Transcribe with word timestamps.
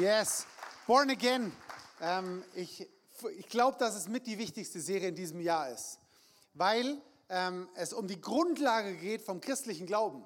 Yes, 0.00 0.46
Born 0.86 1.10
Again. 1.10 1.52
Ähm, 2.00 2.42
ich 2.54 2.88
ich 3.36 3.50
glaube, 3.50 3.76
dass 3.76 3.94
es 3.94 4.08
mit 4.08 4.26
die 4.26 4.38
wichtigste 4.38 4.80
Serie 4.80 5.08
in 5.08 5.14
diesem 5.14 5.42
Jahr 5.42 5.68
ist, 5.68 5.98
weil 6.54 7.02
ähm, 7.28 7.68
es 7.74 7.92
um 7.92 8.08
die 8.08 8.18
Grundlage 8.18 8.96
geht 8.96 9.20
vom 9.20 9.42
christlichen 9.42 9.86
Glauben. 9.86 10.24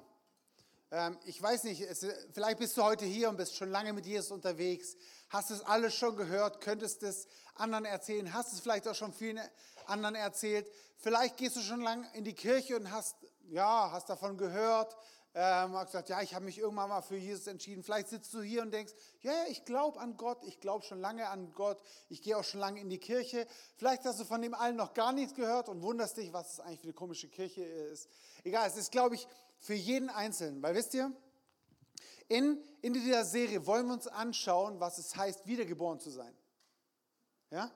Ähm, 0.91 1.17
ich 1.25 1.41
weiß 1.41 1.65
nicht, 1.65 1.81
es, 1.81 2.07
vielleicht 2.31 2.59
bist 2.59 2.77
du 2.77 2.83
heute 2.83 3.03
hier 3.03 3.27
und 3.27 3.35
bist 3.35 3.57
schon 3.57 3.69
lange 3.69 3.91
mit 3.91 4.05
Jesus 4.05 4.31
unterwegs, 4.31 4.95
hast 5.27 5.51
es 5.51 5.59
alles 5.59 5.93
schon 5.93 6.15
gehört, 6.15 6.61
könntest 6.61 7.03
es 7.03 7.27
anderen 7.55 7.83
erzählen, 7.83 8.33
hast 8.33 8.53
es 8.53 8.61
vielleicht 8.61 8.87
auch 8.87 8.95
schon 8.95 9.11
vielen 9.11 9.41
anderen 9.87 10.15
erzählt. 10.15 10.71
Vielleicht 10.99 11.35
gehst 11.35 11.57
du 11.57 11.59
schon 11.59 11.81
lange 11.81 12.07
in 12.13 12.23
die 12.23 12.33
Kirche 12.33 12.77
und 12.77 12.91
hast, 12.91 13.17
ja, 13.49 13.91
hast 13.91 14.09
davon 14.09 14.37
gehört, 14.37 14.95
ähm, 15.37 15.73
hast 15.73 15.87
gesagt, 15.87 16.07
ja, 16.07 16.21
ich 16.21 16.33
habe 16.33 16.45
mich 16.45 16.57
irgendwann 16.57 16.87
mal 16.87 17.01
für 17.01 17.17
Jesus 17.17 17.45
entschieden. 17.47 17.83
Vielleicht 17.83 18.07
sitzt 18.07 18.33
du 18.33 18.41
hier 18.41 18.61
und 18.61 18.73
denkst, 18.73 18.93
ja, 19.19 19.33
ja 19.33 19.43
ich 19.49 19.65
glaube 19.65 19.99
an 19.99 20.15
Gott, 20.15 20.41
ich 20.45 20.61
glaube 20.61 20.85
schon 20.85 21.01
lange 21.01 21.27
an 21.27 21.51
Gott, 21.53 21.81
ich 22.07 22.21
gehe 22.21 22.37
auch 22.37 22.43
schon 22.45 22.61
lange 22.61 22.79
in 22.79 22.89
die 22.89 22.99
Kirche. 22.99 23.45
Vielleicht 23.75 24.05
hast 24.05 24.17
du 24.21 24.23
von 24.23 24.41
dem 24.41 24.53
allen 24.53 24.77
noch 24.77 24.93
gar 24.93 25.11
nichts 25.11 25.35
gehört 25.35 25.67
und 25.67 25.81
wunderst 25.81 26.15
dich, 26.15 26.31
was 26.31 26.53
es 26.53 26.59
eigentlich 26.61 26.79
für 26.79 26.85
eine 26.85 26.93
komische 26.93 27.27
Kirche 27.27 27.63
ist. 27.63 28.09
Egal, 28.45 28.65
es 28.69 28.77
ist, 28.77 28.93
glaube 28.93 29.15
ich, 29.15 29.27
für 29.59 29.73
jeden 29.73 30.09
Einzelnen. 30.09 30.63
Weil 30.63 30.73
wisst 30.73 30.93
ihr, 30.93 31.11
in, 32.29 32.63
in 32.81 32.93
dieser 32.93 33.25
Serie 33.25 33.67
wollen 33.67 33.87
wir 33.87 33.93
uns 33.93 34.07
anschauen, 34.07 34.79
was 34.79 34.99
es 34.99 35.17
heißt, 35.17 35.45
wiedergeboren 35.45 35.99
zu 35.99 36.11
sein. 36.11 36.33
Ja? 37.51 37.71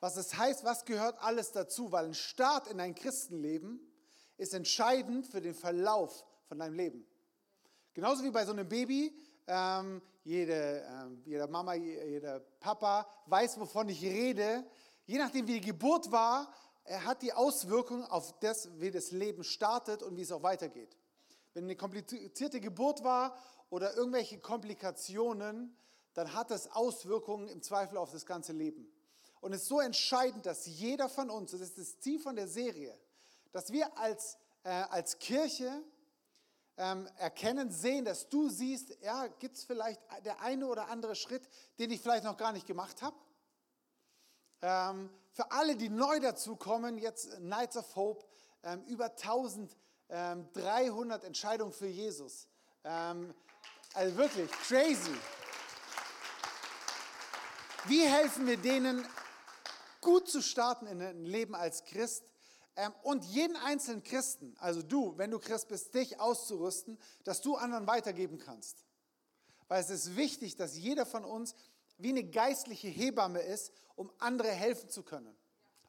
Was 0.00 0.16
es 0.18 0.36
heißt, 0.36 0.64
was 0.64 0.84
gehört 0.84 1.18
alles 1.22 1.52
dazu, 1.52 1.92
weil 1.92 2.04
ein 2.04 2.14
Start 2.14 2.66
in 2.66 2.78
ein 2.78 2.94
Christenleben 2.94 3.80
ist 4.36 4.52
entscheidend 4.52 5.26
für 5.26 5.40
den 5.40 5.54
Verlauf 5.54 6.26
von 6.50 6.58
deinem 6.58 6.74
Leben. 6.74 7.06
Genauso 7.94 8.24
wie 8.24 8.30
bei 8.30 8.44
so 8.44 8.50
einem 8.50 8.68
Baby, 8.68 9.16
ähm, 9.46 10.02
jede, 10.24 10.84
ähm, 10.84 11.22
jede 11.24 11.46
Mama, 11.46 11.74
jeder 11.74 12.40
Papa 12.58 13.08
weiß, 13.26 13.60
wovon 13.60 13.88
ich 13.88 14.02
rede. 14.02 14.66
Je 15.06 15.18
nachdem, 15.18 15.46
wie 15.46 15.60
die 15.60 15.66
Geburt 15.66 16.10
war, 16.10 16.52
er 16.82 17.04
hat 17.04 17.22
die 17.22 17.32
Auswirkungen 17.32 18.02
auf 18.02 18.36
das, 18.40 18.68
wie 18.80 18.90
das 18.90 19.12
Leben 19.12 19.44
startet 19.44 20.02
und 20.02 20.16
wie 20.16 20.22
es 20.22 20.32
auch 20.32 20.42
weitergeht. 20.42 20.96
Wenn 21.54 21.64
eine 21.64 21.76
komplizierte 21.76 22.60
Geburt 22.60 23.04
war 23.04 23.38
oder 23.70 23.96
irgendwelche 23.96 24.40
Komplikationen, 24.40 25.76
dann 26.14 26.34
hat 26.34 26.50
das 26.50 26.72
Auswirkungen 26.72 27.46
im 27.46 27.62
Zweifel 27.62 27.96
auf 27.96 28.10
das 28.10 28.26
ganze 28.26 28.52
Leben. 28.52 28.92
Und 29.40 29.52
es 29.52 29.62
ist 29.62 29.68
so 29.68 29.78
entscheidend, 29.78 30.46
dass 30.46 30.66
jeder 30.66 31.08
von 31.08 31.30
uns, 31.30 31.52
das 31.52 31.60
ist 31.60 31.78
das 31.78 32.00
Ziel 32.00 32.18
von 32.18 32.34
der 32.34 32.48
Serie, 32.48 32.98
dass 33.52 33.70
wir 33.70 33.96
als, 33.96 34.36
äh, 34.64 34.70
als 34.70 35.16
Kirche 35.20 35.84
ähm, 36.80 37.06
erkennen, 37.18 37.70
sehen, 37.70 38.06
dass 38.06 38.30
du 38.30 38.48
siehst, 38.48 38.96
ja, 39.02 39.26
gibt 39.26 39.58
es 39.58 39.64
vielleicht 39.64 40.00
der 40.24 40.40
eine 40.40 40.66
oder 40.66 40.88
andere 40.88 41.14
Schritt, 41.14 41.46
den 41.78 41.90
ich 41.90 42.00
vielleicht 42.00 42.24
noch 42.24 42.38
gar 42.38 42.52
nicht 42.52 42.66
gemacht 42.66 43.02
habe? 43.02 43.16
Ähm, 44.62 45.10
für 45.30 45.52
alle, 45.52 45.76
die 45.76 45.90
neu 45.90 46.20
dazukommen, 46.20 46.96
jetzt 46.96 47.38
Nights 47.40 47.76
of 47.76 47.96
Hope, 47.96 48.24
ähm, 48.62 48.82
über 48.84 49.10
1300 49.10 49.70
ähm, 50.08 51.26
Entscheidungen 51.26 51.74
für 51.74 51.86
Jesus. 51.86 52.48
Ähm, 52.84 53.34
also 53.92 54.16
wirklich 54.16 54.50
crazy. 54.50 55.14
Wie 57.84 58.06
helfen 58.06 58.46
wir 58.46 58.56
denen, 58.56 59.06
gut 60.00 60.30
zu 60.30 60.40
starten 60.40 60.86
in 60.86 61.02
ein 61.02 61.26
Leben 61.26 61.54
als 61.54 61.84
Christ? 61.84 62.24
Ähm, 62.76 62.92
und 63.02 63.24
jeden 63.24 63.56
einzelnen 63.56 64.02
Christen, 64.02 64.56
also 64.58 64.82
du, 64.82 65.16
wenn 65.18 65.30
du 65.30 65.38
Christ 65.38 65.68
bist, 65.68 65.94
dich 65.94 66.20
auszurüsten, 66.20 66.98
dass 67.24 67.40
du 67.40 67.56
anderen 67.56 67.86
weitergeben 67.86 68.38
kannst. 68.38 68.84
Weil 69.68 69.80
es 69.80 69.90
ist 69.90 70.16
wichtig, 70.16 70.56
dass 70.56 70.76
jeder 70.76 71.06
von 71.06 71.24
uns 71.24 71.54
wie 71.98 72.10
eine 72.10 72.24
geistliche 72.24 72.88
Hebamme 72.88 73.40
ist, 73.40 73.72
um 73.94 74.10
andere 74.18 74.50
helfen 74.50 74.88
zu 74.88 75.02
können. 75.02 75.36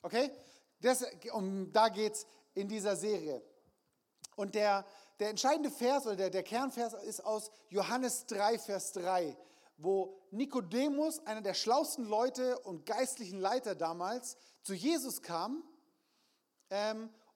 Okay? 0.02 0.32
Das, 0.82 1.06
um, 1.34 1.72
da 1.72 1.90
geht 1.90 2.14
es 2.14 2.26
in 2.54 2.68
dieser 2.68 2.96
Serie. 2.96 3.42
Und 4.36 4.56
der, 4.56 4.86
der 5.20 5.30
entscheidende 5.30 5.72
Vers 5.72 6.06
oder 6.06 6.16
der, 6.16 6.30
der 6.30 6.44
Kernvers 6.44 6.94
ist 7.06 7.24
aus 7.24 7.52
Johannes 7.70 8.26
3, 8.26 8.60
Vers 8.60 8.92
3, 8.94 9.38
wo 9.78 10.20
Nikodemus, 10.32 11.20
einer 11.26 11.42
der 11.42 11.54
schlauesten 11.54 12.06
Leute 12.06 12.60
und 12.60 12.86
geistlichen 12.86 13.40
Leiter 13.40 13.76
damals, 13.76 14.38
zu 14.64 14.74
Jesus 14.74 15.22
kam 15.22 15.64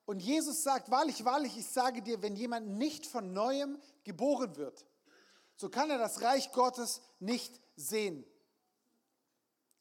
und 0.06 0.20
Jesus 0.22 0.64
sagt, 0.64 0.90
wahrlich, 0.92 1.26
wahrlich, 1.26 1.58
ich 1.58 1.68
sage 1.68 2.02
dir, 2.02 2.22
wenn 2.22 2.36
jemand 2.36 2.68
nicht 2.68 3.06
von 3.06 3.34
neuem 3.34 3.80
geboren 4.04 4.56
wird, 4.56 4.86
so 5.56 5.70
kann 5.70 5.90
er 5.90 5.98
das 5.98 6.22
Reich 6.22 6.52
Gottes 6.52 7.02
nicht 7.20 7.60
sehen. 7.76 8.24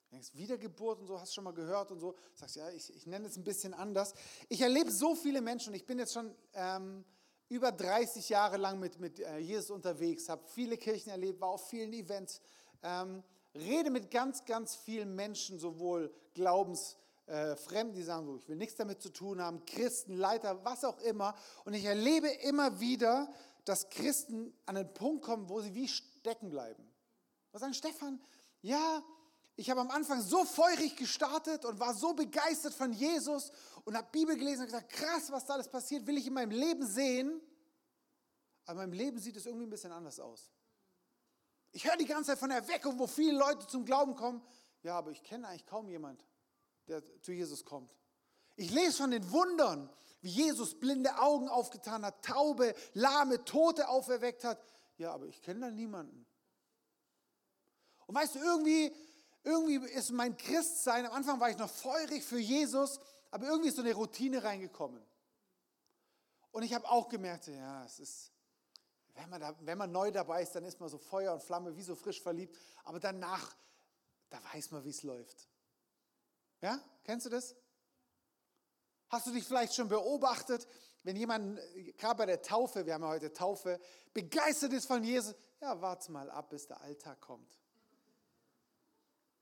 Du 0.02 0.16
denkst, 0.16 0.30
Wiedergeburt 0.34 1.00
und 1.00 1.06
so, 1.06 1.20
hast 1.20 1.32
du 1.32 1.34
schon 1.34 1.44
mal 1.44 1.52
gehört 1.52 1.90
und 1.90 2.00
so. 2.00 2.14
Sagst, 2.34 2.56
ja, 2.56 2.70
ich, 2.70 2.94
ich 2.94 3.06
nenne 3.06 3.26
es 3.26 3.36
ein 3.36 3.44
bisschen 3.44 3.74
anders. 3.74 4.14
Ich 4.48 4.60
erlebe 4.60 4.90
so 4.90 5.14
viele 5.14 5.40
Menschen 5.40 5.70
und 5.70 5.74
ich 5.74 5.86
bin 5.86 5.98
jetzt 5.98 6.14
schon 6.14 6.34
ähm, 6.52 7.04
über 7.48 7.72
30 7.72 8.28
Jahre 8.28 8.56
lang 8.56 8.78
mit, 8.78 8.98
mit 9.00 9.20
äh, 9.20 9.38
Jesus 9.38 9.70
unterwegs, 9.70 10.28
habe 10.28 10.42
viele 10.46 10.78
Kirchen 10.78 11.10
erlebt, 11.10 11.40
war 11.40 11.50
auf 11.50 11.68
vielen 11.68 11.92
Events, 11.92 12.40
ähm, 12.82 13.22
rede 13.54 13.90
mit 13.90 14.10
ganz, 14.10 14.44
ganz 14.44 14.74
vielen 14.74 15.14
Menschen, 15.14 15.58
sowohl 15.58 16.12
Glaubens- 16.34 16.96
äh, 17.26 17.56
Fremden, 17.56 17.94
die 17.94 18.02
sagen, 18.02 18.36
ich 18.36 18.48
will 18.48 18.56
nichts 18.56 18.76
damit 18.76 19.00
zu 19.00 19.10
tun 19.10 19.40
haben, 19.40 19.64
Christen, 19.64 20.16
Leiter, 20.16 20.64
was 20.64 20.84
auch 20.84 20.98
immer. 21.00 21.34
Und 21.64 21.74
ich 21.74 21.84
erlebe 21.84 22.28
immer 22.28 22.80
wieder, 22.80 23.32
dass 23.64 23.88
Christen 23.88 24.52
an 24.66 24.74
den 24.74 24.92
Punkt 24.92 25.24
kommen, 25.24 25.48
wo 25.48 25.60
sie 25.60 25.74
wie 25.74 25.88
stecken 25.88 26.50
bleiben. 26.50 26.86
Und 27.52 27.60
sagen, 27.60 27.74
Stefan, 27.74 28.20
ja, 28.60 29.02
ich 29.56 29.70
habe 29.70 29.80
am 29.80 29.90
Anfang 29.90 30.20
so 30.20 30.44
feurig 30.44 30.96
gestartet 30.96 31.64
und 31.64 31.78
war 31.78 31.94
so 31.94 32.12
begeistert 32.12 32.74
von 32.74 32.92
Jesus 32.92 33.52
und 33.84 33.96
habe 33.96 34.08
Bibel 34.10 34.36
gelesen 34.36 34.60
und 34.60 34.66
gesagt, 34.66 34.90
krass, 34.90 35.30
was 35.30 35.46
da 35.46 35.54
alles 35.54 35.68
passiert, 35.68 36.06
will 36.06 36.18
ich 36.18 36.26
in 36.26 36.34
meinem 36.34 36.50
Leben 36.50 36.84
sehen. 36.86 37.40
Aber 38.66 38.82
in 38.82 38.90
meinem 38.90 38.98
Leben 38.98 39.18
sieht 39.18 39.36
es 39.36 39.46
irgendwie 39.46 39.66
ein 39.66 39.70
bisschen 39.70 39.92
anders 39.92 40.18
aus. 40.18 40.50
Ich 41.70 41.84
höre 41.84 41.96
die 41.96 42.06
ganze 42.06 42.32
Zeit 42.32 42.38
von 42.38 42.50
Erweckung, 42.50 42.98
wo 42.98 43.06
viele 43.06 43.38
Leute 43.38 43.66
zum 43.66 43.84
Glauben 43.84 44.14
kommen. 44.14 44.42
Ja, 44.82 44.96
aber 44.98 45.10
ich 45.10 45.22
kenne 45.22 45.48
eigentlich 45.48 45.66
kaum 45.66 45.88
jemand, 45.88 46.24
der 46.88 47.02
zu 47.22 47.32
Jesus 47.32 47.64
kommt. 47.64 47.94
Ich 48.56 48.70
lese 48.70 48.98
von 48.98 49.10
den 49.10 49.30
Wundern, 49.32 49.90
wie 50.20 50.30
Jesus 50.30 50.78
blinde 50.78 51.18
Augen 51.18 51.48
aufgetan 51.48 52.04
hat, 52.04 52.24
taube, 52.24 52.74
lahme, 52.94 53.44
Tote 53.44 53.88
auferweckt 53.88 54.44
hat. 54.44 54.60
Ja, 54.96 55.12
aber 55.12 55.26
ich 55.26 55.42
kenne 55.42 55.60
da 55.60 55.70
niemanden. 55.70 56.26
Und 58.06 58.14
weißt 58.14 58.36
du, 58.36 58.38
irgendwie, 58.38 58.94
irgendwie 59.42 59.76
ist 59.90 60.10
mein 60.12 60.36
Christsein, 60.36 61.06
am 61.06 61.12
Anfang 61.12 61.40
war 61.40 61.50
ich 61.50 61.58
noch 61.58 61.70
feurig 61.70 62.22
für 62.24 62.38
Jesus, 62.38 63.00
aber 63.30 63.46
irgendwie 63.46 63.68
ist 63.68 63.76
so 63.76 63.82
eine 63.82 63.94
Routine 63.94 64.42
reingekommen. 64.42 65.04
Und 66.52 66.62
ich 66.62 66.72
habe 66.72 66.88
auch 66.88 67.08
gemerkt, 67.08 67.48
ja, 67.48 67.84
es 67.84 67.98
ist, 67.98 68.32
wenn 69.14 69.28
man, 69.28 69.40
da, 69.40 69.56
wenn 69.60 69.76
man 69.76 69.90
neu 69.90 70.10
dabei 70.12 70.42
ist, 70.42 70.54
dann 70.54 70.64
ist 70.64 70.78
man 70.78 70.88
so 70.88 70.98
Feuer 70.98 71.32
und 71.34 71.42
Flamme, 71.42 71.76
wie 71.76 71.82
so 71.82 71.96
frisch 71.96 72.22
verliebt. 72.22 72.56
Aber 72.84 73.00
danach, 73.00 73.56
da 74.30 74.40
weiß 74.52 74.70
man, 74.70 74.84
wie 74.84 74.90
es 74.90 75.02
läuft. 75.02 75.48
Ja, 76.64 76.80
kennst 77.02 77.26
du 77.26 77.30
das? 77.30 77.54
Hast 79.10 79.26
du 79.26 79.32
dich 79.32 79.44
vielleicht 79.44 79.74
schon 79.74 79.86
beobachtet, 79.86 80.66
wenn 81.02 81.14
jemand, 81.14 81.60
gerade 81.98 82.16
bei 82.16 82.24
der 82.24 82.40
Taufe, 82.40 82.86
wir 82.86 82.94
haben 82.94 83.02
ja 83.02 83.10
heute 83.10 83.30
Taufe, 83.34 83.78
begeistert 84.14 84.72
ist 84.72 84.86
von 84.86 85.04
Jesus, 85.04 85.34
ja, 85.60 85.78
warte 85.82 86.10
mal 86.10 86.30
ab, 86.30 86.48
bis 86.48 86.66
der 86.66 86.80
Alltag 86.80 87.20
kommt. 87.20 87.60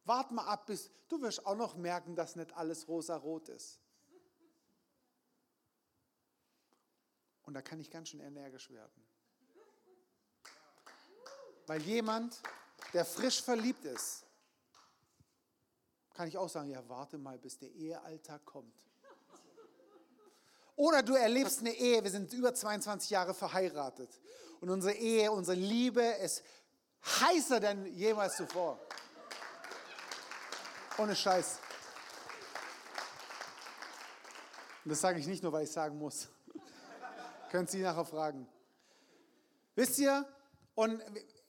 Wart 0.02 0.32
mal 0.32 0.46
ab, 0.46 0.66
bis 0.66 0.90
du 1.06 1.22
wirst 1.22 1.46
auch 1.46 1.54
noch 1.54 1.76
merken, 1.76 2.16
dass 2.16 2.34
nicht 2.34 2.52
alles 2.56 2.88
rosa-rot 2.88 3.50
ist. 3.50 3.78
Und 7.44 7.54
da 7.54 7.62
kann 7.62 7.78
ich 7.78 7.88
ganz 7.88 8.08
schön 8.08 8.18
energisch 8.18 8.68
werden. 8.68 9.06
Weil 11.68 11.80
jemand, 11.82 12.42
der 12.92 13.04
frisch 13.04 13.40
verliebt 13.40 13.84
ist, 13.84 14.26
kann 16.14 16.28
ich 16.28 16.36
auch 16.36 16.48
sagen, 16.48 16.70
ja, 16.70 16.82
warte 16.88 17.18
mal, 17.18 17.38
bis 17.38 17.58
der 17.58 17.70
Ehealltag 17.70 18.44
kommt. 18.44 18.74
Oder 20.76 21.02
du 21.02 21.14
erlebst 21.14 21.60
eine 21.60 21.72
Ehe, 21.72 22.02
wir 22.02 22.10
sind 22.10 22.32
über 22.32 22.54
22 22.54 23.10
Jahre 23.10 23.34
verheiratet 23.34 24.10
und 24.60 24.70
unsere 24.70 24.94
Ehe, 24.94 25.30
unsere 25.30 25.56
Liebe 25.56 26.02
ist 26.02 26.42
heißer 27.04 27.60
denn 27.60 27.86
jemals 27.94 28.36
zuvor. 28.36 28.78
Ohne 30.98 31.14
Scheiß. 31.14 31.58
Und 34.84 34.90
das 34.90 35.00
sage 35.00 35.18
ich 35.18 35.26
nicht 35.26 35.42
nur, 35.42 35.52
weil 35.52 35.64
ich 35.64 35.70
sagen 35.70 35.98
muss. 35.98 36.28
Könnt 37.50 37.70
Sie 37.70 37.80
nachher 37.80 38.04
fragen. 38.04 38.48
Wisst 39.74 39.98
ihr, 39.98 40.26
und, 40.74 41.02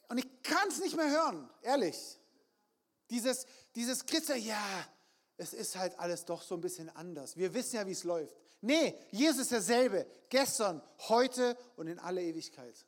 und 0.09 0.18
ich 0.18 0.44
kann 0.44 0.68
es 0.68 0.80
nicht 0.80 0.95
mehr 0.95 1.09
hören, 1.09 1.50
ehrlich. 1.62 2.19
Dieses, 3.09 3.45
dieses 3.75 4.05
Christen, 4.05 4.41
ja, 4.41 4.88
es 5.38 5.53
ist 5.53 5.75
halt 5.75 5.97
alles 6.00 6.25
doch 6.25 6.41
so 6.41 6.55
ein 6.55 6.61
bisschen 6.61 6.89
anders. 6.89 7.35
Wir 7.38 7.53
wissen 7.53 7.75
ja, 7.75 7.88
wie 7.88 7.91
es 7.91 8.03
läuft. 8.03 8.35
Nee, 8.61 8.95
Jesus 9.11 9.41
ist 9.41 9.51
derselbe, 9.51 10.07
gestern, 10.29 10.81
heute 11.09 11.57
und 11.75 11.88
in 11.88 12.00
alle 12.00 12.21
Ewigkeit. 12.21 12.85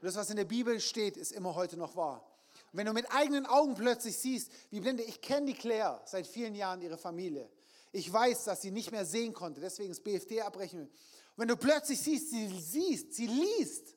Und 0.00 0.06
das, 0.06 0.16
was 0.16 0.30
in 0.30 0.36
der 0.36 0.44
Bibel 0.44 0.80
steht, 0.80 1.16
ist 1.16 1.32
immer 1.32 1.54
heute 1.54 1.76
noch 1.76 1.96
wahr. 1.96 2.26
wenn 2.72 2.86
du 2.86 2.92
mit 2.92 3.10
eigenen 3.12 3.44
Augen 3.44 3.74
plötzlich 3.74 4.16
siehst, 4.16 4.50
wie 4.70 4.80
blinde, 4.80 5.02
ich 5.02 5.20
kenne 5.20 5.46
die 5.46 5.54
Claire 5.54 6.00
seit 6.06 6.26
vielen 6.26 6.54
Jahren, 6.54 6.80
ihre 6.80 6.96
Familie. 6.96 7.50
Ich 7.92 8.10
weiß, 8.10 8.44
dass 8.44 8.62
sie 8.62 8.70
nicht 8.70 8.90
mehr 8.90 9.04
sehen 9.04 9.34
konnte, 9.34 9.60
deswegen 9.60 9.90
das 9.90 10.00
BFD 10.00 10.40
abbrechen. 10.40 10.80
Und 10.82 10.90
wenn 11.36 11.48
du 11.48 11.56
plötzlich 11.56 12.00
siehst, 12.00 12.30
sie 12.30 12.48
siehst, 12.58 13.12
sie 13.12 13.26
liest, 13.26 13.96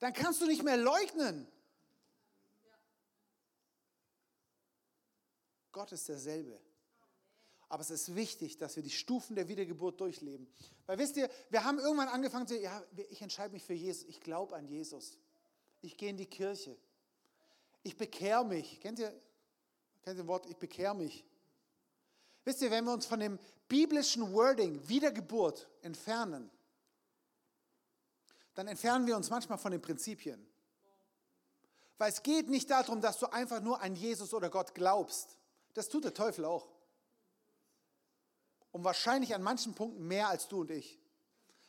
dann 0.00 0.12
kannst 0.12 0.42
du 0.42 0.46
nicht 0.46 0.62
mehr 0.62 0.76
leugnen. 0.76 1.46
Gott 5.80 5.92
ist 5.92 6.10
derselbe. 6.10 6.60
Aber 7.70 7.80
es 7.80 7.88
ist 7.88 8.14
wichtig, 8.14 8.58
dass 8.58 8.76
wir 8.76 8.82
die 8.82 8.90
Stufen 8.90 9.34
der 9.34 9.48
Wiedergeburt 9.48 9.98
durchleben. 9.98 10.46
Weil 10.84 10.98
wisst 10.98 11.16
ihr, 11.16 11.30
wir 11.48 11.64
haben 11.64 11.78
irgendwann 11.78 12.08
angefangen 12.08 12.46
zu 12.46 12.52
sagen, 12.52 12.64
ja, 12.64 12.84
ich 13.08 13.22
entscheide 13.22 13.54
mich 13.54 13.64
für 13.64 13.72
Jesus, 13.72 14.06
ich 14.06 14.20
glaube 14.20 14.54
an 14.56 14.66
Jesus. 14.66 15.16
Ich 15.80 15.96
gehe 15.96 16.10
in 16.10 16.18
die 16.18 16.26
Kirche. 16.26 16.76
Ich 17.82 17.96
bekehre 17.96 18.44
mich. 18.44 18.78
Kennt 18.80 18.98
ihr, 18.98 19.08
kennt 20.02 20.18
ihr 20.18 20.24
das 20.24 20.26
Wort, 20.26 20.44
ich 20.44 20.58
bekehre 20.58 20.94
mich? 20.94 21.24
Wisst 22.44 22.60
ihr, 22.60 22.70
wenn 22.70 22.84
wir 22.84 22.92
uns 22.92 23.06
von 23.06 23.20
dem 23.20 23.38
biblischen 23.66 24.34
Wording 24.34 24.86
Wiedergeburt 24.86 25.66
entfernen, 25.80 26.50
dann 28.52 28.68
entfernen 28.68 29.06
wir 29.06 29.16
uns 29.16 29.30
manchmal 29.30 29.56
von 29.56 29.72
den 29.72 29.80
Prinzipien. 29.80 30.46
Weil 31.96 32.10
es 32.10 32.22
geht 32.22 32.50
nicht 32.50 32.68
darum, 32.68 33.00
dass 33.00 33.18
du 33.18 33.32
einfach 33.32 33.62
nur 33.62 33.80
an 33.80 33.94
Jesus 33.94 34.34
oder 34.34 34.50
Gott 34.50 34.74
glaubst. 34.74 35.39
Das 35.74 35.88
tut 35.88 36.04
der 36.04 36.14
Teufel 36.14 36.44
auch. 36.44 36.68
Und 38.72 38.84
wahrscheinlich 38.84 39.34
an 39.34 39.42
manchen 39.42 39.74
Punkten 39.74 40.06
mehr 40.06 40.28
als 40.28 40.48
du 40.48 40.60
und 40.60 40.70
ich. 40.70 40.98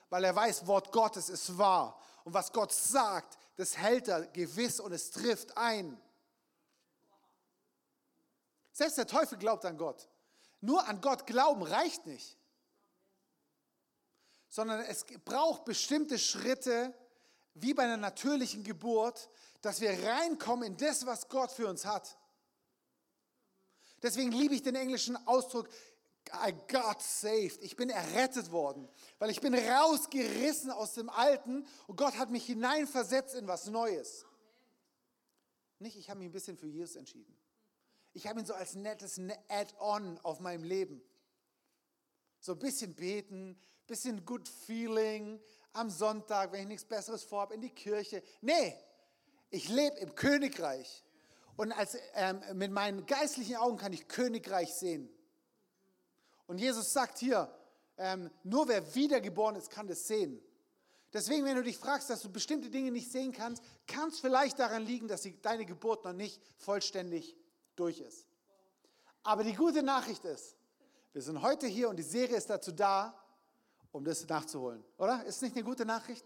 Weil 0.10 0.24
er 0.24 0.36
weiß, 0.36 0.68
Wort 0.68 0.92
Gottes 0.92 1.30
ist 1.30 1.58
wahr. 1.58 2.00
Und 2.24 2.34
was 2.34 2.52
Gott 2.52 2.72
sagt, 2.72 3.38
das 3.56 3.78
hält 3.78 4.08
er 4.08 4.28
gewiss 4.28 4.80
und 4.80 4.92
es 4.92 5.12
trifft 5.12 5.58
ein. 5.58 6.00
Selbst 8.72 8.98
der 8.98 9.08
Teufel 9.08 9.38
glaubt 9.38 9.66
an 9.66 9.78
Gott. 9.78 10.08
Nur 10.62 10.88
an 10.88 11.02
Gott 11.02 11.26
glauben 11.26 11.64
reicht 11.64 12.06
nicht. 12.06 12.38
Sondern 14.50 14.82
es 14.82 15.06
braucht 15.26 15.66
bestimmte 15.66 16.20
Schritte, 16.20 16.94
wie 17.54 17.74
bei 17.74 17.84
einer 17.84 17.98
natürlichen 17.98 18.64
Geburt, 18.64 19.30
dass 19.62 19.82
wir 19.82 19.92
reinkommen 19.92 20.68
in 20.68 20.78
das, 20.78 21.06
was 21.06 21.30
Gott 21.30 21.52
für 21.52 21.68
uns 21.68 21.86
hat. 21.86 22.18
Deswegen 24.02 24.32
liebe 24.32 24.56
ich 24.56 24.62
den 24.62 24.76
englischen 24.76 25.16
Ausdruck, 25.28 25.70
I 26.30 26.54
got 26.72 27.02
saved. 27.02 27.62
Ich 27.62 27.76
bin 27.76 27.90
errettet 27.90 28.52
worden, 28.52 28.88
weil 29.20 29.30
ich 29.30 29.42
bin 29.42 29.54
rausgerissen 29.54 30.72
aus 30.72 30.94
dem 30.94 31.10
Alten 31.10 31.66
und 31.88 31.98
Gott 31.98 32.18
hat 32.18 32.30
mich 32.30 32.46
hineinversetzt 32.46 33.36
in 33.36 33.48
was 33.48 33.68
Neues. 33.68 34.26
Nicht, 35.80 35.98
ich 35.98 36.10
habe 36.10 36.20
mich 36.20 36.30
ein 36.30 36.34
bisschen 36.34 36.58
für 36.58 36.68
Jesus 36.68 36.96
entschieden. 36.96 37.36
Ich 38.14 38.28
habe 38.28 38.40
ihn 38.40 38.46
so 38.46 38.54
als 38.54 38.76
nettes 38.76 39.20
Add-on 39.48 40.20
auf 40.20 40.40
meinem 40.40 40.64
Leben. 40.64 41.02
So 42.40 42.54
ein 42.54 42.60
bisschen 42.60 42.94
beten, 42.94 43.52
ein 43.52 43.88
bisschen 43.88 44.26
good 44.26 44.48
feeling 44.48 45.42
am 45.74 45.90
Sonntag, 45.90 46.52
wenn 46.52 46.62
ich 46.62 46.68
nichts 46.68 46.86
Besseres 46.86 47.24
vorhabe, 47.24 47.56
in 47.56 47.62
die 47.62 47.70
Kirche. 47.70 48.22
Nee, 48.42 48.78
ich 49.50 49.70
lebe 49.70 49.98
im 49.98 50.16
Königreich. 50.16 51.04
Und 51.58 51.72
als, 51.72 51.98
ähm, 52.16 52.42
mit 52.54 52.72
meinen 52.72 53.06
geistlichen 53.06 53.56
Augen 53.58 53.78
kann 53.78 53.94
ich 53.94 54.08
Königreich 54.08 54.74
sehen. 54.74 55.10
Und 56.48 56.58
Jesus 56.58 56.92
sagt 56.92 57.20
hier, 57.20 57.54
ähm, 57.98 58.30
nur 58.44 58.68
wer 58.68 58.96
wiedergeboren 58.96 59.56
ist, 59.56 59.70
kann 59.70 59.88
das 59.88 60.08
sehen. 60.08 60.42
Deswegen, 61.14 61.44
wenn 61.46 61.56
du 61.56 61.64
dich 61.64 61.78
fragst, 61.78 62.10
dass 62.10 62.22
du 62.22 62.32
bestimmte 62.32 62.70
Dinge 62.70 62.92
nicht 62.92 63.12
sehen 63.12 63.34
kannst, 63.34 63.62
kann 63.86 64.10
es 64.10 64.20
vielleicht 64.20 64.60
daran 64.60 64.86
liegen, 64.86 65.08
dass 65.08 65.22
die, 65.22 65.40
deine 65.42 65.66
Geburt 65.66 66.06
noch 66.06 66.14
nicht 66.14 66.42
vollständig 66.58 67.36
durch 67.76 68.00
ist. 68.00 68.28
Aber 69.24 69.44
die 69.44 69.54
gute 69.54 69.84
Nachricht 69.84 70.24
ist, 70.26 70.56
wir 71.14 71.22
sind 71.22 71.42
heute 71.42 71.68
hier 71.68 71.90
und 71.90 71.98
die 71.98 72.04
Serie 72.04 72.38
ist 72.38 72.50
dazu 72.50 72.72
da, 72.72 73.14
um 73.92 74.06
das 74.06 74.28
nachzuholen. 74.28 74.84
Oder? 74.98 75.24
Ist 75.26 75.42
nicht 75.42 75.56
eine 75.56 75.66
gute 75.66 75.86
Nachricht? 75.86 76.26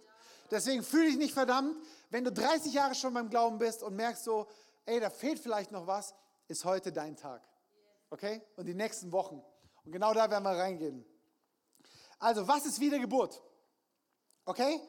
Deswegen 0.52 0.84
fühle 0.84 1.08
dich 1.08 1.18
nicht 1.18 1.34
verdammt, 1.34 1.76
wenn 2.12 2.24
du 2.24 2.32
30 2.32 2.72
Jahre 2.72 2.94
schon 2.94 3.14
beim 3.14 3.30
Glauben 3.30 3.58
bist 3.58 3.82
und 3.82 3.96
merkst 3.96 4.24
so, 4.24 4.48
ey, 4.86 5.00
da 5.00 5.10
fehlt 5.10 5.40
vielleicht 5.40 5.72
noch 5.72 5.88
was, 5.88 6.14
ist 6.48 6.66
heute 6.66 6.92
dein 6.92 7.16
Tag. 7.16 7.42
Okay? 8.10 8.42
Und 8.56 8.66
die 8.66 8.76
nächsten 8.76 9.12
Wochen. 9.12 9.44
Und 9.84 9.92
genau 9.92 10.14
da 10.14 10.30
werden 10.30 10.44
wir 10.44 10.58
reingehen. 10.58 11.06
Also, 12.20 12.48
was 12.48 12.66
ist 12.66 12.80
Wiedergeburt? 12.80 13.42
Okay? 14.46 14.80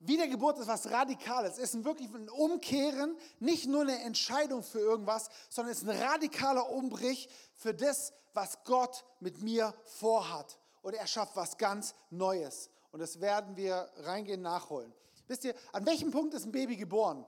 Wiedergeburt 0.00 0.58
ist 0.58 0.68
was 0.68 0.90
Radikales. 0.90 1.58
Es 1.58 1.74
ist 1.74 1.84
wirklich 1.84 2.12
ein 2.12 2.28
Umkehren, 2.28 3.16
nicht 3.38 3.66
nur 3.66 3.82
eine 3.82 4.02
Entscheidung 4.02 4.62
für 4.62 4.80
irgendwas, 4.80 5.28
sondern 5.48 5.72
es 5.72 5.82
ist 5.82 5.88
ein 5.88 6.02
radikaler 6.02 6.68
Umbrich 6.70 7.28
für 7.54 7.72
das, 7.72 8.12
was 8.34 8.62
Gott 8.64 9.04
mit 9.20 9.40
mir 9.40 9.74
vorhat. 9.84 10.58
Und 10.82 10.94
er 10.94 11.06
schafft 11.06 11.36
was 11.36 11.56
ganz 11.56 11.94
Neues. 12.10 12.70
Und 12.90 13.00
das 13.00 13.20
werden 13.20 13.56
wir 13.56 13.90
reingehen 13.98 14.42
nachholen. 14.42 14.92
Wisst 15.26 15.44
ihr, 15.44 15.54
an 15.72 15.86
welchem 15.86 16.10
Punkt 16.10 16.34
ist 16.34 16.44
ein 16.44 16.52
Baby 16.52 16.76
geboren? 16.76 17.24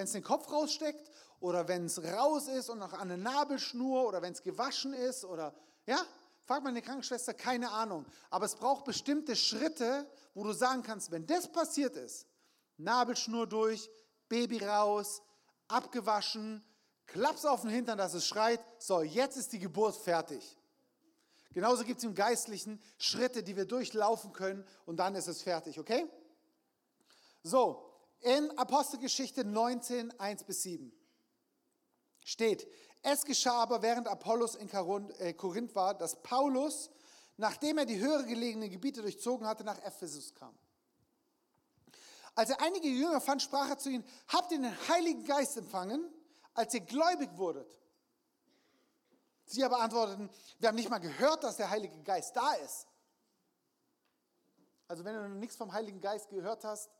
Wenn 0.00 0.06
es 0.06 0.12
den 0.12 0.24
Kopf 0.24 0.50
raussteckt 0.50 1.10
oder 1.40 1.68
wenn 1.68 1.84
es 1.84 2.02
raus 2.02 2.48
ist 2.48 2.70
und 2.70 2.78
noch 2.78 2.94
an 2.94 3.08
der 3.08 3.18
Nabelschnur 3.18 4.08
oder 4.08 4.22
wenn 4.22 4.32
es 4.32 4.42
gewaschen 4.42 4.94
ist 4.94 5.26
oder 5.26 5.54
ja? 5.84 6.02
Frag 6.46 6.62
meine 6.62 6.80
Krankenschwester, 6.80 7.34
keine 7.34 7.70
Ahnung. 7.70 8.06
Aber 8.30 8.46
es 8.46 8.54
braucht 8.54 8.86
bestimmte 8.86 9.36
Schritte, 9.36 10.10
wo 10.32 10.42
du 10.42 10.54
sagen 10.54 10.82
kannst, 10.82 11.10
wenn 11.10 11.26
das 11.26 11.52
passiert 11.52 11.96
ist, 11.96 12.26
Nabelschnur 12.78 13.46
durch, 13.46 13.90
Baby 14.30 14.64
raus, 14.64 15.20
abgewaschen, 15.68 16.64
klappst 17.04 17.46
auf 17.46 17.60
den 17.60 17.68
Hintern, 17.68 17.98
dass 17.98 18.14
es 18.14 18.26
schreit, 18.26 18.64
so, 18.78 19.02
jetzt 19.02 19.36
ist 19.36 19.52
die 19.52 19.58
Geburt 19.58 19.96
fertig. 19.96 20.56
Genauso 21.52 21.84
gibt 21.84 21.98
es 21.98 22.04
im 22.04 22.14
Geistlichen 22.14 22.80
Schritte, 22.96 23.42
die 23.42 23.54
wir 23.54 23.66
durchlaufen 23.66 24.32
können 24.32 24.66
und 24.86 24.96
dann 24.96 25.14
ist 25.14 25.28
es 25.28 25.42
fertig, 25.42 25.78
okay? 25.78 26.06
So, 27.42 27.89
in 28.20 28.50
Apostelgeschichte 28.58 29.44
19, 29.44 30.18
1 30.18 30.44
bis 30.44 30.62
7 30.62 30.92
steht, 32.24 32.68
es 33.02 33.24
geschah 33.24 33.62
aber, 33.62 33.82
während 33.82 34.08
Apollos 34.08 34.54
in 34.54 34.68
äh, 34.68 35.32
Korinth 35.32 35.74
war, 35.74 35.94
dass 35.94 36.22
Paulus, 36.22 36.90
nachdem 37.36 37.78
er 37.78 37.86
die 37.86 37.98
höher 37.98 38.22
gelegenen 38.24 38.70
Gebiete 38.70 39.00
durchzogen 39.00 39.46
hatte, 39.46 39.64
nach 39.64 39.78
Ephesus 39.82 40.34
kam. 40.34 40.56
Als 42.34 42.50
er 42.50 42.60
einige 42.60 42.88
Jünger 42.88 43.20
fand, 43.20 43.42
sprach 43.42 43.68
er 43.68 43.78
zu 43.78 43.90
ihnen, 43.90 44.04
habt 44.28 44.52
ihr 44.52 44.58
den 44.58 44.88
Heiligen 44.88 45.24
Geist 45.24 45.56
empfangen, 45.56 46.04
als 46.54 46.74
ihr 46.74 46.80
gläubig 46.80 47.30
wurdet? 47.36 47.76
Sie 49.46 49.64
aber 49.64 49.80
antworteten, 49.80 50.30
wir 50.58 50.68
haben 50.68 50.76
nicht 50.76 50.90
mal 50.90 50.98
gehört, 50.98 51.42
dass 51.42 51.56
der 51.56 51.70
Heilige 51.70 52.00
Geist 52.02 52.36
da 52.36 52.52
ist. 52.54 52.86
Also 54.86 55.04
wenn 55.04 55.14
du 55.14 55.28
noch 55.28 55.36
nichts 55.36 55.56
vom 55.56 55.72
Heiligen 55.72 56.00
Geist 56.00 56.28
gehört 56.28 56.64
hast, 56.64 56.90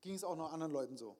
ging 0.00 0.14
es 0.14 0.24
auch 0.24 0.36
noch 0.36 0.52
anderen 0.52 0.72
Leuten 0.72 0.96
so. 0.96 1.16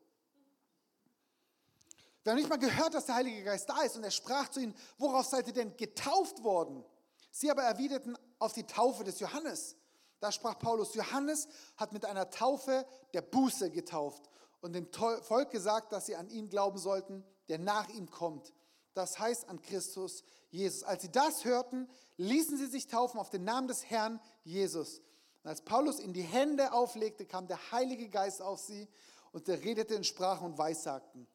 Wir 2.23 2.32
haben 2.32 2.38
nicht 2.38 2.50
mal 2.50 2.58
gehört, 2.58 2.94
dass 2.94 3.06
der 3.06 3.14
Heilige 3.14 3.42
Geist 3.42 3.68
da 3.68 3.80
ist. 3.82 3.97
Und 3.97 4.04
er 4.04 4.11
sprach 4.11 4.49
zu 4.50 4.61
ihnen, 4.61 4.75
worauf 4.99 5.26
seid 5.26 5.47
ihr 5.47 5.52
denn 5.52 5.76
getauft 5.76 6.42
worden? 6.42 6.85
Sie 7.30 7.50
aber 7.50 7.62
erwiderten 7.62 8.18
auf 8.38 8.52
die 8.52 8.64
Taufe 8.64 9.04
des 9.04 9.20
Johannes. 9.20 9.76
Da 10.20 10.32
sprach 10.32 10.58
Paulus, 10.58 10.94
Johannes 10.94 11.49
hat 11.76 11.92
mit 11.92 12.04
einer 12.04 12.28
Taufe 12.30 12.85
der 13.14 13.23
Buße 13.23 13.70
getauft 13.70 14.28
und 14.61 14.75
dem 14.75 14.88
Volk 14.92 15.50
gesagt, 15.50 15.92
dass 15.92 16.06
sie 16.06 16.16
an 16.16 16.28
ihn 16.28 16.49
glauben 16.49 16.78
sollten, 16.78 17.25
der 17.49 17.58
nach 17.58 17.88
ihm 17.90 18.11
kommt. 18.11 18.52
Das 18.94 19.18
heißt 19.18 19.49
an 19.49 19.62
Christus 19.62 20.25
Jesus. 20.50 20.82
Als 20.82 21.02
sie 21.02 21.12
das 21.12 21.44
hörten, 21.44 21.88
ließen 22.16 22.58
sie 22.58 22.66
sich 22.66 22.88
taufen 22.88 23.20
auf 23.20 23.30
den 23.30 23.44
Namen 23.44 23.68
des 23.68 23.85
Herrn 23.85 24.20
Jesus. 24.42 25.00
Und 25.49 25.52
als 25.52 25.62
Paulus 25.62 25.99
ihnen 25.99 26.12
die 26.12 26.21
Hände 26.21 26.75
auflegte, 26.75 27.25
kam 27.25 27.49
der 27.49 27.59
Heilige 27.73 28.11
Geist 28.11 28.43
auf 28.43 28.61
sie 28.61 28.87
und 29.33 29.49
er 29.49 29.59
redete 29.59 29.95
in 29.95 30.05
Sprachen 30.05 30.45
und 30.45 30.59
Weissagten. 30.59 31.26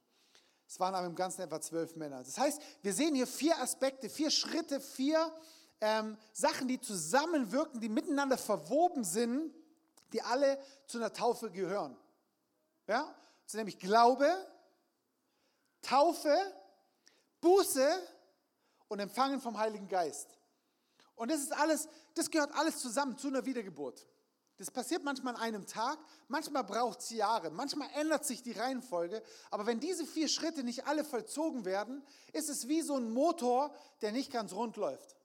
Es 0.68 0.80
waren 0.80 0.94
aber 0.94 1.08
im 1.08 1.16
Ganzen 1.16 1.42
etwa 1.42 1.60
zwölf 1.60 1.96
Männer. 1.96 2.20
Das 2.20 2.38
heißt, 2.38 2.62
wir 2.84 2.94
sehen 2.94 3.16
hier 3.16 3.26
vier 3.26 3.58
Aspekte, 3.58 4.12
vier 4.12 4.30
Schritte, 4.30 4.80
vier 4.80 5.34
ähm, 5.82 6.16
Sachen, 6.32 6.68
die 6.68 6.80
zusammenwirken, 6.80 7.82
die 7.82 7.90
miteinander 7.90 8.38
verwoben 8.38 9.04
sind, 9.04 9.52
die 10.12 10.22
alle 10.22 10.60
zu 10.86 11.00
einer 11.00 11.12
Taufe 11.12 11.50
gehören. 11.50 11.98
Ja? 12.86 13.16
Das 13.42 13.54
sind 13.54 13.62
nämlich 13.62 13.80
Glaube, 13.80 14.32
Taufe, 15.82 16.38
Buße 17.42 17.90
und 18.90 19.00
Empfangen 19.00 19.42
vom 19.42 19.58
Heiligen 19.58 19.88
Geist. 19.88 20.38
Und 21.16 21.32
das 21.32 21.42
ist 21.42 21.54
alles, 21.54 21.88
das 22.16 22.30
gehört 22.30 22.54
alles 22.54 22.80
zusammen 22.80 23.18
zu 23.18 23.28
einer 23.28 23.46
Wiedergeburt. 23.46 24.08
Das 24.58 24.70
passiert 24.70 25.04
manchmal 25.04 25.36
an 25.36 25.42
einem 25.42 25.66
Tag, 25.66 25.98
manchmal 26.28 26.64
braucht 26.64 27.00
es 27.00 27.10
Jahre, 27.10 27.50
manchmal 27.50 27.90
ändert 27.96 28.24
sich 28.26 28.44
die 28.44 28.52
Reihenfolge. 28.52 29.24
Aber 29.50 29.66
wenn 29.66 29.80
diese 29.80 30.06
vier 30.06 30.28
Schritte 30.28 30.64
nicht 30.64 30.86
alle 30.86 31.04
vollzogen 31.04 31.66
werden, 31.66 32.04
ist 32.34 32.50
es 32.50 32.68
wie 32.68 32.82
so 32.82 32.96
ein 32.96 33.12
Motor, 33.12 33.76
der 34.02 34.12
nicht 34.12 34.32
ganz 34.32 34.54
rund 34.54 34.78
läuft. 34.78 35.16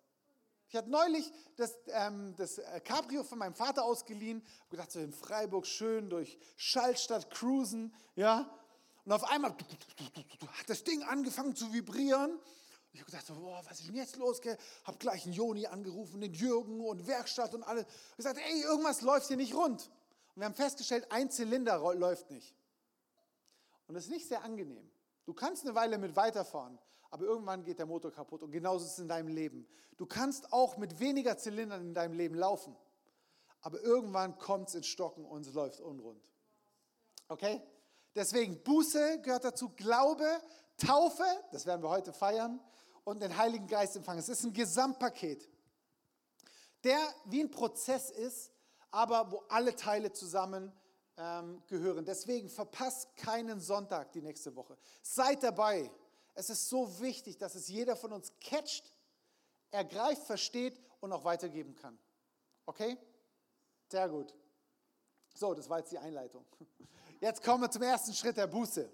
Ich 0.68 0.76
hatte 0.76 0.90
neulich 0.90 1.30
das, 1.56 1.74
ähm, 1.88 2.34
das 2.36 2.58
äh, 2.58 2.80
Cabrio 2.80 3.24
von 3.24 3.38
meinem 3.38 3.54
Vater 3.54 3.84
ausgeliehen, 3.84 4.42
habe 4.60 4.70
gedacht, 4.70 4.92
so 4.92 5.00
in 5.00 5.12
Freiburg 5.12 5.66
schön 5.66 6.10
durch 6.10 6.38
Schallstadt 6.56 7.30
cruisen, 7.30 7.94
ja. 8.16 8.50
Und 9.04 9.08
Und 9.08 9.12
auf 9.12 9.24
einmal 9.24 9.52
hat 9.52 10.68
das 10.68 10.84
Ding 10.84 11.02
angefangen 11.02 11.56
zu 11.56 11.72
vibrieren. 11.72 12.38
Ich 12.92 13.00
habe 13.00 13.10
gedacht, 13.10 13.26
so, 13.26 13.34
boah, 13.34 13.62
was 13.64 13.80
ist 13.80 13.88
denn 13.88 13.96
jetzt 13.96 14.16
los? 14.16 14.40
Ich 14.42 14.58
Habe 14.84 14.98
gleich 14.98 15.24
einen 15.24 15.34
Joni 15.34 15.66
angerufen, 15.66 16.20
den 16.20 16.32
Jürgen 16.32 16.80
und 16.80 17.06
Werkstatt 17.06 17.54
und 17.54 17.62
alles. 17.62 17.84
Ich 18.10 18.16
gesagt, 18.16 18.38
ey, 18.38 18.62
irgendwas 18.62 19.02
läuft 19.02 19.28
hier 19.28 19.36
nicht 19.36 19.54
rund. 19.54 19.90
Und 20.34 20.40
wir 20.40 20.44
haben 20.46 20.54
festgestellt, 20.54 21.06
ein 21.10 21.30
Zylinder 21.30 21.78
läuft 21.94 22.30
nicht. 22.30 22.54
Und 23.86 23.94
das 23.94 24.04
ist 24.04 24.10
nicht 24.10 24.28
sehr 24.28 24.42
angenehm. 24.42 24.90
Du 25.24 25.34
kannst 25.34 25.64
eine 25.64 25.74
Weile 25.74 25.98
mit 25.98 26.16
weiterfahren, 26.16 26.78
aber 27.10 27.24
irgendwann 27.24 27.64
geht 27.64 27.78
der 27.78 27.86
Motor 27.86 28.10
kaputt. 28.10 28.42
Und 28.42 28.52
genauso 28.52 28.86
ist 28.86 28.92
es 28.92 28.98
in 28.98 29.08
deinem 29.08 29.28
Leben. 29.28 29.66
Du 29.96 30.06
kannst 30.06 30.52
auch 30.52 30.76
mit 30.76 31.00
weniger 31.00 31.36
Zylindern 31.36 31.82
in 31.82 31.94
deinem 31.94 32.14
Leben 32.14 32.34
laufen, 32.34 32.76
aber 33.60 33.80
irgendwann 33.82 34.38
kommt 34.38 34.68
es 34.68 34.74
ins 34.74 34.86
Stocken 34.86 35.24
und 35.24 35.46
es 35.46 35.52
läuft 35.52 35.80
unrund. 35.80 36.22
Okay? 37.28 37.60
Deswegen 38.14 38.62
Buße 38.62 39.20
gehört 39.20 39.44
dazu, 39.44 39.70
Glaube, 39.70 40.26
Taufe, 40.78 41.24
das 41.52 41.66
werden 41.66 41.82
wir 41.82 41.90
heute 41.90 42.12
feiern, 42.12 42.60
und 43.04 43.20
den 43.20 43.36
Heiligen 43.36 43.66
Geist 43.66 43.96
empfangen. 43.96 44.20
Es 44.20 44.28
ist 44.28 44.44
ein 44.44 44.52
Gesamtpaket, 44.52 45.48
der 46.84 46.98
wie 47.26 47.40
ein 47.40 47.50
Prozess 47.50 48.10
ist, 48.10 48.52
aber 48.90 49.30
wo 49.30 49.38
alle 49.48 49.74
Teile 49.74 50.12
zusammen 50.12 50.72
ähm, 51.16 51.62
gehören. 51.66 52.04
Deswegen 52.04 52.48
verpasst 52.48 53.16
keinen 53.16 53.60
Sonntag 53.60 54.12
die 54.12 54.22
nächste 54.22 54.54
Woche. 54.54 54.76
Seid 55.02 55.42
dabei. 55.42 55.90
Es 56.34 56.50
ist 56.50 56.68
so 56.68 57.00
wichtig, 57.00 57.36
dass 57.38 57.54
es 57.54 57.68
jeder 57.68 57.96
von 57.96 58.12
uns 58.12 58.32
catcht, 58.40 58.92
ergreift, 59.70 60.22
versteht 60.22 60.80
und 61.00 61.12
auch 61.12 61.24
weitergeben 61.24 61.74
kann. 61.74 61.98
Okay? 62.66 62.96
Sehr 63.90 64.08
gut. 64.08 64.34
So, 65.34 65.54
das 65.54 65.68
war 65.68 65.78
jetzt 65.78 65.92
die 65.92 65.98
Einleitung. 65.98 66.44
Jetzt 67.20 67.42
kommen 67.42 67.62
wir 67.62 67.70
zum 67.70 67.82
ersten 67.82 68.12
Schritt 68.12 68.36
der 68.36 68.46
Buße. 68.46 68.88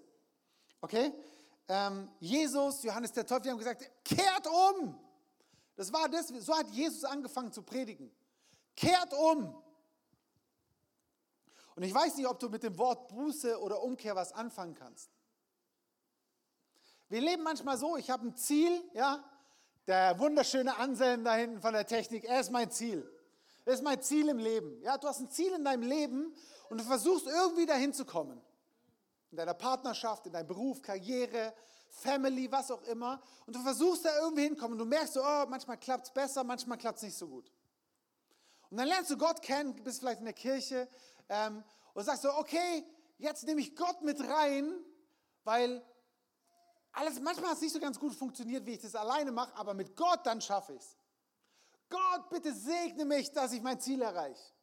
Okay? 0.81 1.13
Ähm, 1.67 2.09
Jesus, 2.19 2.83
Johannes 2.83 3.11
der 3.11 3.25
Täufer, 3.25 3.41
die 3.41 3.49
haben 3.49 3.57
gesagt, 3.57 3.89
kehrt 4.03 4.47
um. 4.47 4.99
Das 5.75 5.91
war 5.91 6.07
das, 6.07 6.27
so 6.27 6.55
hat 6.55 6.69
Jesus 6.69 7.03
angefangen 7.03 7.51
zu 7.51 7.63
predigen. 7.63 8.11
Kehrt 8.75 9.13
um. 9.13 9.61
Und 11.75 11.83
ich 11.83 11.93
weiß 11.93 12.15
nicht, 12.15 12.27
ob 12.27 12.39
du 12.39 12.49
mit 12.49 12.63
dem 12.63 12.77
Wort 12.77 13.09
Buße 13.09 13.59
oder 13.59 13.81
Umkehr 13.81 14.15
was 14.15 14.31
anfangen 14.31 14.75
kannst. 14.75 15.09
Wir 17.09 17.21
leben 17.21 17.43
manchmal 17.43 17.77
so, 17.77 17.97
ich 17.97 18.09
habe 18.09 18.27
ein 18.27 18.35
Ziel, 18.35 18.81
ja, 18.93 19.23
der 19.87 20.17
wunderschöne 20.19 20.77
Anselm 20.77 21.23
da 21.23 21.35
hinten 21.35 21.61
von 21.61 21.73
der 21.73 21.85
Technik, 21.85 22.23
er 22.23 22.39
ist 22.39 22.51
mein 22.51 22.71
Ziel. 22.71 23.09
Er 23.65 23.73
ist 23.73 23.83
mein 23.83 24.01
Ziel 24.01 24.29
im 24.29 24.37
Leben. 24.37 24.81
Ja, 24.81 24.97
du 24.97 25.07
hast 25.07 25.19
ein 25.19 25.29
Ziel 25.29 25.51
in 25.53 25.65
deinem 25.65 25.83
Leben 25.83 26.33
und 26.69 26.79
du 26.79 26.83
versuchst 26.83 27.25
irgendwie 27.27 27.65
dahin 27.65 27.93
zu 27.93 28.05
kommen 28.05 28.39
in 29.35 29.37
deiner 29.37 29.53
Partnerschaft, 29.53 30.25
in 30.27 30.31
deinem 30.31 30.47
Beruf, 30.47 30.81
Karriere, 30.81 31.53
Family, 31.89 32.49
was 32.49 32.71
auch 32.71 32.81
immer. 32.83 33.21
Und 33.45 33.53
du 33.53 33.61
versuchst 33.61 34.05
da 34.05 34.17
irgendwie 34.21 34.43
hinkommen. 34.43 34.77
Du 34.77 34.85
merkst 34.85 35.13
so, 35.13 35.21
oh, 35.21 35.45
manchmal 35.49 35.77
klappt 35.77 36.07
es 36.07 36.13
besser, 36.13 36.43
manchmal 36.45 36.77
klappt 36.77 36.97
es 36.97 37.03
nicht 37.03 37.17
so 37.17 37.27
gut. 37.27 37.51
Und 38.69 38.77
dann 38.77 38.87
lernst 38.87 39.11
du 39.11 39.17
Gott 39.17 39.41
kennen, 39.41 39.75
bist 39.83 39.99
vielleicht 39.99 40.19
in 40.19 40.25
der 40.25 40.33
Kirche 40.33 40.87
ähm, 41.27 41.63
und 41.93 42.03
sagst 42.05 42.23
so, 42.23 42.33
okay, 42.37 42.85
jetzt 43.17 43.43
nehme 43.43 43.59
ich 43.59 43.75
Gott 43.75 44.01
mit 44.01 44.21
rein, 44.21 44.73
weil 45.43 45.83
alles, 46.93 47.19
manchmal 47.19 47.49
hat 47.49 47.57
es 47.57 47.61
nicht 47.61 47.73
so 47.73 47.79
ganz 47.79 47.99
gut 47.99 48.15
funktioniert, 48.15 48.65
wie 48.65 48.71
ich 48.71 48.81
das 48.81 48.95
alleine 48.95 49.31
mache, 49.33 49.53
aber 49.55 49.73
mit 49.73 49.97
Gott, 49.97 50.25
dann 50.25 50.39
schaffe 50.39 50.73
ich 50.73 50.79
es. 50.79 50.97
Gott, 51.89 52.29
bitte 52.29 52.53
segne 52.53 53.03
mich, 53.03 53.33
dass 53.33 53.51
ich 53.51 53.61
mein 53.61 53.81
Ziel 53.81 54.01
erreiche. 54.01 54.53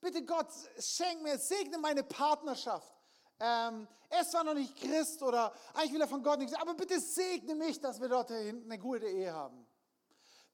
Bitte 0.00 0.24
Gott, 0.24 0.48
schenk 0.78 1.22
mir, 1.22 1.38
segne 1.38 1.76
meine 1.78 2.04
Partnerschaft. 2.04 2.97
Ähm, 3.40 3.86
ist 4.20 4.30
zwar 4.30 4.44
noch 4.44 4.54
nicht 4.54 4.76
Christ 4.76 5.22
oder 5.22 5.52
eigentlich 5.74 5.92
will 5.92 6.00
er 6.00 6.08
von 6.08 6.22
Gott 6.22 6.38
nichts, 6.38 6.54
aber 6.54 6.74
bitte 6.74 6.98
segne 6.98 7.54
mich, 7.54 7.80
dass 7.80 8.00
wir 8.00 8.08
dort 8.08 8.30
eine 8.32 8.78
gute 8.78 9.06
Ehe 9.06 9.32
haben. 9.32 9.66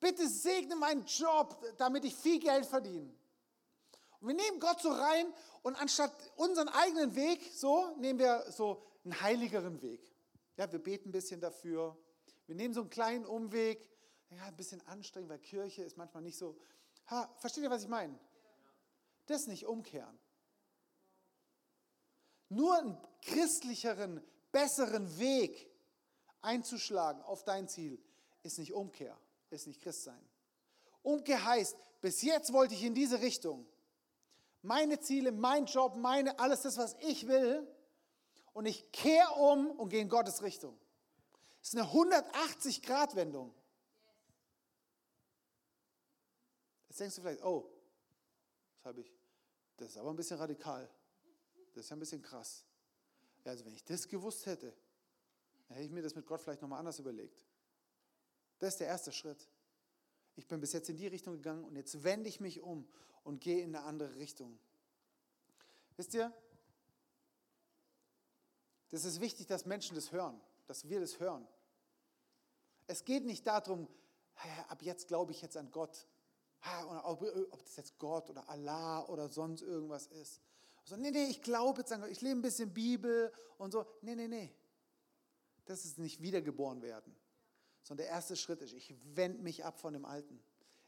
Bitte 0.00 0.28
segne 0.28 0.76
meinen 0.76 1.04
Job, 1.06 1.56
damit 1.78 2.04
ich 2.04 2.14
viel 2.14 2.40
Geld 2.40 2.66
verdiene. 2.66 3.14
Und 4.20 4.28
wir 4.28 4.34
nehmen 4.34 4.58
Gott 4.58 4.80
so 4.80 4.90
rein 4.90 5.32
und 5.62 5.80
anstatt 5.80 6.12
unseren 6.36 6.68
eigenen 6.68 7.14
Weg, 7.14 7.40
so 7.54 7.94
nehmen 7.96 8.18
wir 8.18 8.44
so 8.50 8.82
einen 9.04 9.20
heiligeren 9.20 9.80
Weg. 9.82 10.00
Ja, 10.56 10.70
wir 10.70 10.78
beten 10.78 11.08
ein 11.08 11.12
bisschen 11.12 11.40
dafür. 11.40 11.96
Wir 12.46 12.54
nehmen 12.54 12.74
so 12.74 12.80
einen 12.80 12.90
kleinen 12.90 13.24
Umweg. 13.24 13.88
Ja, 14.30 14.44
ein 14.44 14.56
bisschen 14.56 14.80
anstrengend, 14.86 15.30
weil 15.30 15.38
Kirche 15.38 15.82
ist 15.82 15.96
manchmal 15.96 16.22
nicht 16.22 16.36
so. 16.36 16.56
Ha, 17.10 17.32
versteht 17.38 17.64
ihr, 17.64 17.70
was 17.70 17.82
ich 17.82 17.88
meine? 17.88 18.18
Das 19.26 19.46
nicht 19.46 19.66
umkehren. 19.66 20.18
Nur 22.54 22.78
einen 22.78 22.96
christlicheren, 23.22 24.22
besseren 24.52 25.18
Weg 25.18 25.68
einzuschlagen 26.40 27.20
auf 27.22 27.42
dein 27.42 27.68
Ziel 27.68 28.00
ist 28.42 28.58
nicht 28.58 28.72
Umkehr, 28.72 29.18
ist 29.50 29.66
nicht 29.66 29.80
Christsein. 29.82 30.20
Umkehr 31.02 31.44
heißt, 31.44 31.76
bis 32.00 32.22
jetzt 32.22 32.52
wollte 32.52 32.74
ich 32.74 32.84
in 32.84 32.94
diese 32.94 33.20
Richtung. 33.20 33.66
Meine 34.62 35.00
Ziele, 35.00 35.32
mein 35.32 35.66
Job, 35.66 35.96
meine, 35.96 36.38
alles 36.38 36.62
das, 36.62 36.76
was 36.76 36.94
ich 37.00 37.26
will. 37.26 37.66
Und 38.52 38.66
ich 38.66 38.92
kehre 38.92 39.32
um 39.32 39.70
und 39.72 39.88
gehe 39.88 40.00
in 40.00 40.08
Gottes 40.08 40.42
Richtung. 40.42 40.78
Das 41.60 41.74
ist 41.74 41.78
eine 41.78 41.88
180-Grad-Wendung. 41.88 43.52
Jetzt 46.88 47.00
denkst 47.00 47.16
du 47.16 47.22
vielleicht, 47.22 47.42
oh, 47.42 47.68
das 48.76 48.84
habe 48.84 49.00
ich, 49.00 49.12
das 49.76 49.88
ist 49.88 49.96
aber 49.96 50.10
ein 50.10 50.16
bisschen 50.16 50.38
radikal. 50.38 50.88
Das 51.74 51.84
ist 51.84 51.90
ja 51.90 51.96
ein 51.96 52.00
bisschen 52.00 52.22
krass. 52.22 52.64
Also 53.44 53.64
wenn 53.66 53.74
ich 53.74 53.84
das 53.84 54.08
gewusst 54.08 54.46
hätte, 54.46 54.74
dann 55.68 55.76
hätte 55.76 55.86
ich 55.86 55.92
mir 55.92 56.02
das 56.02 56.14
mit 56.14 56.24
Gott 56.26 56.40
vielleicht 56.40 56.62
nochmal 56.62 56.78
anders 56.78 56.98
überlegt. 56.98 57.44
Das 58.58 58.70
ist 58.70 58.80
der 58.80 58.86
erste 58.86 59.12
Schritt. 59.12 59.48
Ich 60.36 60.46
bin 60.46 60.60
bis 60.60 60.72
jetzt 60.72 60.88
in 60.88 60.96
die 60.96 61.06
Richtung 61.06 61.34
gegangen 61.34 61.64
und 61.64 61.76
jetzt 61.76 62.02
wende 62.02 62.28
ich 62.28 62.40
mich 62.40 62.60
um 62.60 62.88
und 63.22 63.40
gehe 63.40 63.62
in 63.62 63.74
eine 63.74 63.84
andere 63.84 64.16
Richtung. 64.16 64.58
Wisst 65.96 66.14
ihr, 66.14 66.32
das 68.90 69.04
ist 69.04 69.20
wichtig, 69.20 69.46
dass 69.46 69.66
Menschen 69.66 69.94
das 69.94 70.12
hören, 70.12 70.40
dass 70.66 70.88
wir 70.88 71.00
das 71.00 71.20
hören. 71.20 71.46
Es 72.86 73.04
geht 73.04 73.24
nicht 73.24 73.46
darum, 73.46 73.88
ab 74.68 74.82
jetzt 74.82 75.08
glaube 75.08 75.32
ich 75.32 75.42
jetzt 75.42 75.56
an 75.56 75.70
Gott, 75.70 76.06
ob 77.02 77.62
das 77.62 77.76
jetzt 77.76 77.98
Gott 77.98 78.30
oder 78.30 78.48
Allah 78.48 79.04
oder 79.06 79.28
sonst 79.28 79.62
irgendwas 79.62 80.06
ist, 80.06 80.40
so, 80.84 80.96
nee, 80.96 81.10
nee, 81.10 81.24
ich 81.24 81.40
glaube 81.40 81.80
jetzt 81.80 81.92
an 81.92 82.02
Gott, 82.02 82.10
ich 82.10 82.20
lebe 82.20 82.38
ein 82.38 82.42
bisschen 82.42 82.72
Bibel 82.72 83.32
und 83.58 83.72
so. 83.72 83.86
Nee, 84.02 84.14
nee, 84.14 84.28
nee. 84.28 84.54
Das 85.64 85.84
ist 85.84 85.98
nicht 85.98 86.20
wiedergeboren 86.20 86.82
werden. 86.82 87.14
Sondern 87.82 88.06
der 88.06 88.14
erste 88.14 88.36
Schritt 88.36 88.60
ist, 88.60 88.74
ich 88.74 88.94
wende 89.14 89.42
mich 89.42 89.64
ab 89.64 89.78
von 89.78 89.94
dem 89.94 90.04
Alten. 90.04 90.42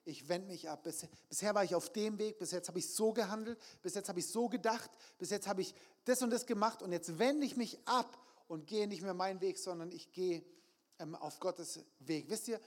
Ich 0.04 0.28
wende 0.28 0.48
mich 0.48 0.68
ab. 0.68 0.82
Bis, 0.82 1.06
bisher 1.28 1.54
war 1.54 1.64
ich 1.64 1.74
auf 1.74 1.90
dem 1.92 2.18
Weg, 2.18 2.38
bis 2.38 2.52
jetzt 2.52 2.68
habe 2.68 2.78
ich 2.78 2.92
so 2.92 3.12
gehandelt, 3.12 3.58
bis 3.82 3.94
jetzt 3.94 4.08
habe 4.08 4.20
ich 4.20 4.26
so 4.28 4.48
gedacht, 4.48 4.90
bis 5.18 5.30
jetzt 5.30 5.48
habe 5.48 5.62
ich 5.62 5.74
das 6.04 6.22
und 6.22 6.30
das 6.30 6.46
gemacht 6.46 6.82
und 6.82 6.92
jetzt 6.92 7.18
wende 7.18 7.46
ich 7.46 7.56
mich 7.56 7.78
ab 7.86 8.18
und 8.48 8.66
gehe 8.66 8.86
nicht 8.86 9.02
mehr 9.02 9.14
meinen 9.14 9.40
Weg, 9.40 9.58
sondern 9.58 9.90
ich 9.90 10.12
gehe 10.12 10.44
ähm, 10.98 11.14
auf 11.14 11.40
Gottes 11.40 11.80
Weg. 12.00 12.28
Wisst 12.28 12.48
ihr, 12.48 12.60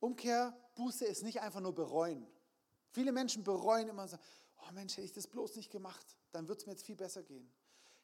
Umkehr, 0.00 0.54
Buße 0.74 1.04
ist 1.06 1.22
nicht 1.22 1.40
einfach 1.40 1.60
nur 1.60 1.74
bereuen. 1.74 2.26
Viele 2.90 3.12
Menschen 3.12 3.42
bereuen 3.42 3.88
immer 3.88 4.06
so, 4.06 4.18
oh 4.58 4.72
Mensch, 4.72 4.96
hätte 4.96 5.06
ich 5.06 5.12
das 5.12 5.26
bloß 5.26 5.56
nicht 5.56 5.70
gemacht, 5.70 6.04
dann 6.34 6.48
wird 6.48 6.60
es 6.60 6.66
mir 6.66 6.72
jetzt 6.72 6.84
viel 6.84 6.96
besser 6.96 7.22
gehen. 7.22 7.50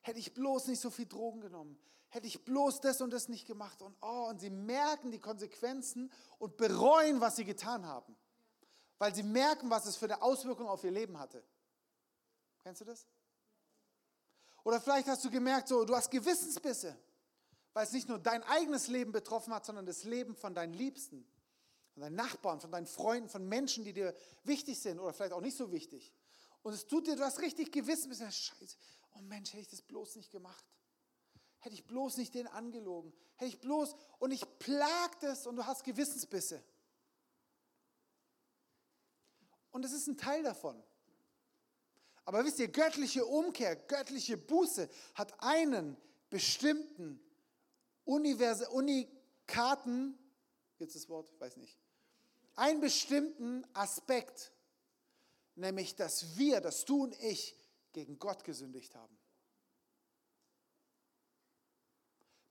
Hätte 0.03 0.19
ich 0.19 0.33
bloß 0.33 0.69
nicht 0.69 0.81
so 0.81 0.91
viel 0.91 1.07
Drogen 1.07 1.41
genommen, 1.41 1.79
hätte 2.09 2.27
ich 2.27 2.45
bloß 2.45 2.81
das 2.81 3.01
und 3.01 3.11
das 3.11 3.29
nicht 3.29 3.47
gemacht 3.47 3.83
und 3.83 3.97
oh, 4.01 4.29
und 4.29 4.41
sie 4.41 4.51
merken 4.51 5.11
die 5.11 5.21
Konsequenzen 5.21 6.11
und 6.39 6.57
bereuen, 6.57 7.21
was 7.21 7.37
sie 7.37 7.45
getan 7.45 7.87
haben, 7.87 8.17
weil 8.99 9.15
sie 9.15 9.23
merken, 9.23 9.69
was 9.69 9.87
es 9.87 9.97
für 9.97 10.07
eine 10.07 10.23
Auswirkung 10.23 10.69
auf 10.69 10.85
ihr 10.85 10.91
Leben 10.91 11.19
hatte. 11.19 11.43
Kennst 12.63 12.81
du 12.81 12.85
das? 12.85 13.07
Oder 14.63 14.81
vielleicht 14.81 15.09
hast 15.09 15.25
du 15.25 15.31
gemerkt, 15.31 15.69
so, 15.69 15.85
du 15.85 15.97
hast 15.97 16.11
Gewissensbisse, 16.11 16.97
weil 17.73 17.85
es 17.85 17.93
nicht 17.93 18.09
nur 18.09 18.19
dein 18.19 18.43
eigenes 18.45 18.89
Leben 18.89 19.13
betroffen 19.13 19.55
hat, 19.55 19.65
sondern 19.65 19.87
das 19.87 20.05
Leben 20.05 20.35
von 20.35 20.55
deinen 20.55 20.75
Liebsten, 20.75 21.27
von 21.95 22.03
deinen 22.03 22.17
Nachbarn, 22.17 22.61
von 22.61 22.71
deinen 22.71 22.87
Freunden, 22.87 23.29
von 23.29 23.49
Menschen, 23.49 23.85
die 23.85 23.93
dir 23.93 24.15
wichtig 24.45 24.79
sind 24.81 25.01
oder 25.01 25.13
vielleicht 25.13 25.33
auch 25.33 25.41
nicht 25.41 25.57
so 25.57 25.73
wichtig. 25.73 26.13
Und 26.63 26.75
es 26.75 26.87
tut 26.87 27.07
dir, 27.07 27.17
du 27.17 27.25
hast 27.25 27.41
richtig 27.41 27.73
Gewissen, 27.73 28.09
bist 28.09 28.21
scheiße, 28.21 28.77
oh 29.15 29.21
Mensch, 29.21 29.53
hätte 29.53 29.63
ich 29.63 29.69
das 29.69 29.83
bloß 29.83 30.17
nicht 30.17 30.31
gemacht. 30.31 30.65
Hätte 31.59 31.75
ich 31.75 31.87
bloß 31.87 32.17
nicht 32.17 32.35
den 32.35 32.47
angelogen. 32.47 33.13
Hätte 33.37 33.51
ich 33.51 33.61
bloß, 33.61 33.95
und 34.19 34.31
ich 34.31 34.45
plag 34.59 35.21
das 35.21 35.47
und 35.47 35.57
du 35.57 35.67
hast 35.67 35.85
Gewissensbisse. 35.85 36.63
Und 39.71 39.85
es 39.85 39.93
ist 39.93 40.07
ein 40.07 40.17
Teil 40.17 40.43
davon. 40.43 40.83
Aber 42.25 42.45
wisst 42.45 42.59
ihr, 42.59 42.69
göttliche 42.69 43.25
Umkehr, 43.25 43.77
göttliche 43.77 44.37
Buße 44.37 44.89
hat 45.15 45.43
einen 45.43 45.97
bestimmten 46.29 47.21
Universe, 48.05 48.69
Unikaten, 48.71 50.19
jetzt 50.79 50.95
das 50.95 51.09
Wort, 51.09 51.33
weiß 51.41 51.57
nicht, 51.57 51.79
einen 52.57 52.81
bestimmten 52.81 53.67
Aspekt 53.75 54.53
nämlich 55.61 55.95
dass 55.97 56.37
wir, 56.37 56.61
dass 56.61 56.85
du 56.85 57.05
und 57.05 57.21
ich 57.23 57.57
gegen 57.93 58.19
Gott 58.19 58.45
gesündigt 58.45 58.95
haben. 58.95 59.17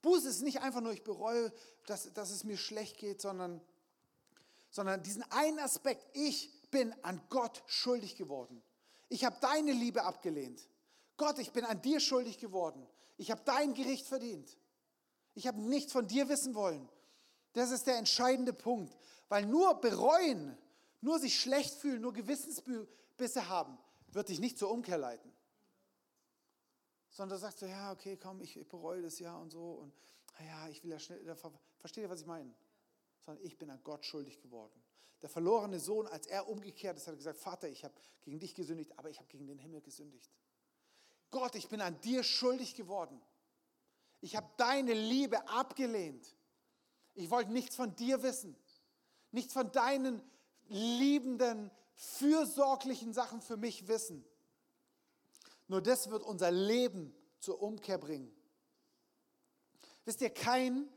Buße 0.02 0.30
ist 0.30 0.42
nicht 0.42 0.62
einfach 0.62 0.82
nur, 0.82 0.94
ich 0.94 1.04
bereue, 1.04 1.52
dass, 1.86 2.12
dass 2.14 2.30
es 2.30 2.44
mir 2.44 2.58
schlecht 2.58 2.98
geht, 2.98 3.20
sondern, 3.20 3.62
sondern 4.70 5.04
diesen 5.04 5.24
einen 5.32 5.60
Aspekt, 5.60 6.06
ich 6.14 6.52
bin 6.72 6.94
an 7.04 7.22
Gott 7.30 7.64
schuldig 7.68 8.16
geworden. 8.16 8.62
Ich 9.10 9.26
habe 9.26 9.36
deine 9.42 9.74
Liebe 9.74 10.04
abgelehnt. 10.04 10.62
Gott, 11.18 11.40
ich 11.40 11.52
bin 11.52 11.66
an 11.66 11.82
dir 11.82 12.00
schuldig 12.00 12.38
geworden. 12.38 12.88
Ich 13.18 13.32
habe 13.32 13.42
dein 13.44 13.74
Gericht 13.74 14.08
verdient. 14.08 14.58
Ich 15.34 15.48
habe 15.48 15.60
nichts 15.60 15.92
von 15.92 16.08
dir 16.08 16.30
wissen 16.30 16.56
wollen. 16.56 16.88
Das 17.54 17.72
ist 17.72 17.88
der 17.88 17.98
entscheidende 17.98 18.54
Punkt. 18.54 18.96
Weil 19.28 19.46
nur 19.46 19.82
bereuen, 19.82 20.58
nur 21.02 21.20
sich 21.20 21.40
schlecht 21.40 21.74
fühlen, 21.76 22.02
nur 22.02 22.14
Gewissensbisse 22.14 23.48
haben, 23.48 23.78
wird 24.08 24.30
dich 24.30 24.40
nicht 24.40 24.58
zur 24.58 24.72
Umkehr 24.72 24.98
leiten. 24.98 25.32
Sondern 27.10 27.38
du 27.38 27.42
sagst 27.42 27.60
so, 27.60 27.66
ja, 27.66 27.92
okay, 27.92 28.18
komm, 28.18 28.42
ich, 28.42 28.58
ich 28.58 28.68
bereue 28.68 29.02
das 29.02 29.20
ja 29.20 29.36
und 29.38 29.50
so. 29.50 29.72
Und 29.72 29.94
ja, 30.46 30.68
ich 30.70 30.84
will 30.84 30.92
ja 30.92 31.00
schnell, 31.00 31.36
versteht 31.80 32.04
ihr, 32.04 32.10
was 32.10 32.22
ich 32.22 32.28
meine? 32.28 32.54
Sondern 33.22 33.44
ich 33.44 33.58
bin 33.58 33.70
an 33.70 33.80
Gott 33.84 34.06
schuldig 34.06 34.40
geworden. 34.40 34.82
Der 35.22 35.30
verlorene 35.30 35.80
Sohn, 35.80 36.08
als 36.08 36.28
er 36.28 36.48
umgekehrt 36.48 36.98
ist, 36.98 37.08
hat 37.08 37.18
gesagt, 37.18 37.40
Vater, 37.40 37.68
ich 37.68 37.84
habe 37.84 37.94
gegen 38.22 38.40
dich 38.40 38.56
gesündigt, 38.56 38.98
aber 38.98 39.10
ich 39.10 39.18
habe 39.18 39.28
gegen 39.28 39.48
den 39.48 39.58
Himmel 39.58 39.82
gesündigt. 39.82 40.32
Gott, 41.30 41.56
ich 41.56 41.68
bin 41.68 41.82
an 41.82 42.00
dir 42.02 42.24
schuldig 42.24 42.76
geworden. 42.76 43.22
Ich 44.22 44.36
habe 44.36 44.50
deine 44.58 44.94
Liebe 44.94 45.48
abgelehnt. 45.50 46.36
Ich 47.14 47.30
wollte 47.30 47.52
nichts 47.52 47.76
von 47.76 47.96
dir 47.96 48.24
wissen. 48.24 48.56
Nichts 49.32 49.54
von 49.54 49.72
deinen 49.72 50.22
liebenden, 50.70 51.72
fürsorglichen 51.96 53.14
Sachen 53.14 53.42
für 53.42 53.58
mich 53.58 53.88
wissen. 53.88 54.26
Nur 55.68 55.82
das 55.82 56.10
wird 56.10 56.24
unser 56.24 56.52
Leben 56.52 57.14
zur 57.40 57.62
Umkehr 57.62 57.98
bringen. 57.98 58.34
Wisst 60.06 60.22
ihr, 60.22 60.30
kein 60.30 60.90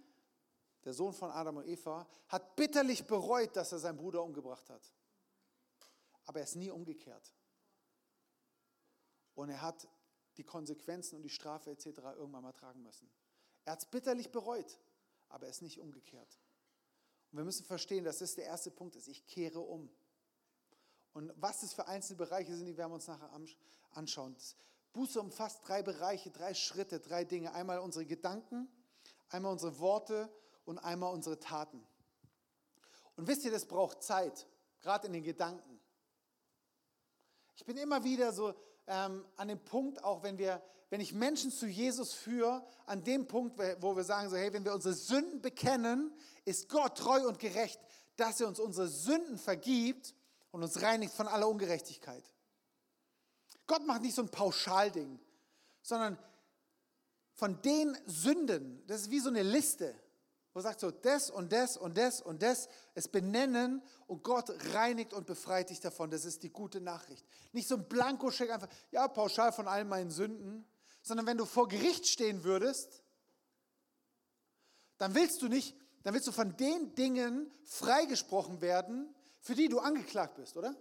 der 0.85 0.93
Sohn 0.93 1.13
von 1.13 1.31
Adam 1.31 1.59
und 1.59 1.67
Eva, 1.67 2.07
hat 2.29 2.57
bitterlich 2.57 3.07
bereut, 3.07 3.55
dass 3.57 3.73
er 3.73 3.79
seinen 3.79 3.97
Bruder 3.97 4.23
umgebracht 4.23 4.69
hat. 4.71 4.93
Aber 6.25 6.41
er 6.41 6.45
ist 6.45 6.57
nie 6.57 6.71
umgekehrt. 6.71 7.35
Und 9.35 9.51
er 9.51 9.61
hat 9.61 9.89
die 10.37 10.45
Konsequenzen 10.45 11.17
und 11.17 11.23
die 11.23 11.31
Strafe 11.31 11.71
etc. 11.71 11.87
irgendwann 12.17 12.43
mal 12.43 12.53
tragen 12.53 12.83
müssen. 12.83 13.11
Er 13.65 13.73
hat 13.73 13.81
es 13.81 13.87
bitterlich 13.87 14.31
bereut, 14.31 14.79
aber 15.29 15.45
er 15.45 15.51
ist 15.51 15.63
nicht 15.63 15.79
umgekehrt. 15.79 16.39
Und 17.33 17.39
wir 17.39 17.45
müssen 17.45 17.65
verstehen, 17.65 18.05
dass 18.05 18.19
das 18.19 18.35
der 18.35 18.45
erste 18.45 18.71
Punkt 18.71 18.95
ist. 18.95 19.09
Ich 19.09 19.27
kehre 19.27 19.61
um. 19.61 19.91
Und 21.15 21.33
was 21.37 21.63
das 21.63 21.73
für 21.73 21.89
einzelne 21.89 22.19
Bereiche 22.19 22.55
sind, 22.55 22.67
die 22.67 22.77
werden 22.77 22.91
wir 22.91 22.97
uns 22.97 23.07
nachher 23.07 23.31
anschauen. 23.93 24.37
Buße 24.93 25.19
umfasst 25.19 25.67
drei 25.67 25.83
Bereiche, 25.83 26.31
drei 26.31 26.53
Schritte, 26.53 27.01
drei 27.01 27.25
Dinge. 27.25 27.55
Einmal 27.55 27.79
unsere 27.79 28.05
Gedanken, 28.05 28.69
einmal 29.31 29.53
unsere 29.53 29.79
Worte 29.79 30.31
und 30.67 30.79
einmal 30.79 31.13
unsere 31.13 31.41
Taten. 31.41 31.83
Und 33.17 33.27
wisst 33.27 33.45
ihr, 33.45 33.51
das 33.51 33.65
braucht 33.65 34.03
Zeit, 34.03 34.47
gerade 34.81 35.07
in 35.07 35.15
den 35.15 35.25
Gedanken. 35.25 35.81
Ich 37.57 37.65
bin 37.65 37.79
immer 37.79 38.05
wieder 38.05 38.33
so 38.33 38.55
ähm, 38.87 39.25
an 39.37 39.49
dem 39.49 39.59
Punkt, 39.59 40.03
auch 40.05 40.23
wenn 40.23 40.39
wir, 40.39 40.63
wenn 40.91 41.01
ich 41.01 41.13
Menschen 41.13 41.51
zu 41.51 41.67
Jesus 41.67 42.13
führe, 42.13 42.65
an 42.87 43.05
dem 43.05 43.27
Punkt, 43.27 43.59
wo 43.81 43.97
wir 43.97 44.05
sagen 44.05 44.29
so, 44.29 44.37
hey, 44.37 44.53
wenn 44.53 44.65
wir 44.65 44.75
unsere 44.75 44.95
Sünden 44.95 45.41
bekennen, 45.41 46.13
ist 46.45 46.69
Gott 46.69 46.99
treu 46.99 47.27
und 47.27 47.39
gerecht, 47.39 47.81
dass 48.17 48.41
er 48.41 48.49
uns 48.49 48.61
unsere 48.61 48.89
Sünden 48.89 49.39
vergibt 49.39 50.15
und 50.51 50.63
uns 50.63 50.83
reinigt 50.83 51.15
von 51.15 51.29
aller 51.29 51.49
Ungerechtigkeit. 51.49 52.25
Gott 53.67 53.87
macht 53.87 54.03
nicht 54.03 54.15
so 54.15 54.23
ein 54.23 54.29
Pauschalding, 54.29 55.19
sondern 55.83 56.19
von 57.35 57.61
den 57.63 57.97
Sünden, 58.07 58.87
das 58.87 59.03
ist 59.03 59.11
wie 59.11 59.21
so 59.21 59.29
eine 59.29 59.43
Liste. 59.43 59.95
Wo 60.55 60.61
sagt 60.61 60.81
so, 60.81 60.91
das 60.91 61.31
und 61.31 61.51
das 61.53 61.77
und 61.77 61.97
das 61.97 62.21
und 62.21 62.43
das, 62.43 62.69
es 62.95 63.09
benennen 63.09 63.83
und 64.07 64.23
Gott 64.23 64.51
reinigt 64.75 65.15
und 65.15 65.27
befreit 65.27 65.71
dich 65.71 65.81
davon. 65.81 66.11
Das 66.11 66.27
ist 66.27 66.43
die 66.43 66.51
gute 66.51 66.81
Nachricht. 66.81 67.27
Nicht 67.53 67.69
so 67.69 67.77
ein 67.77 67.89
Blankoscheck 67.89 68.51
einfach, 68.51 68.69
ja, 68.91 69.09
pauschal 69.09 69.53
von 69.53 69.67
all 69.67 69.85
meinen 69.85 70.11
Sünden, 70.11 70.67
sondern 71.01 71.27
wenn 71.27 71.39
du 71.39 71.47
vor 71.47 71.69
Gericht 71.69 72.07
stehen 72.07 72.45
würdest, 72.45 73.03
dann 74.99 75.15
willst 75.15 75.41
du 75.41 75.49
nicht, 75.49 75.75
dann 76.03 76.13
willst 76.13 76.29
du 76.29 76.33
von 76.33 76.55
den 76.57 76.95
Dingen 76.95 77.51
freigesprochen 77.65 78.61
werden, 78.61 79.15
für 79.41 79.55
die 79.55 79.69
du 79.69 79.81
angeklagt 79.81 80.37
bist, 80.37 80.57
oder? 80.57 80.77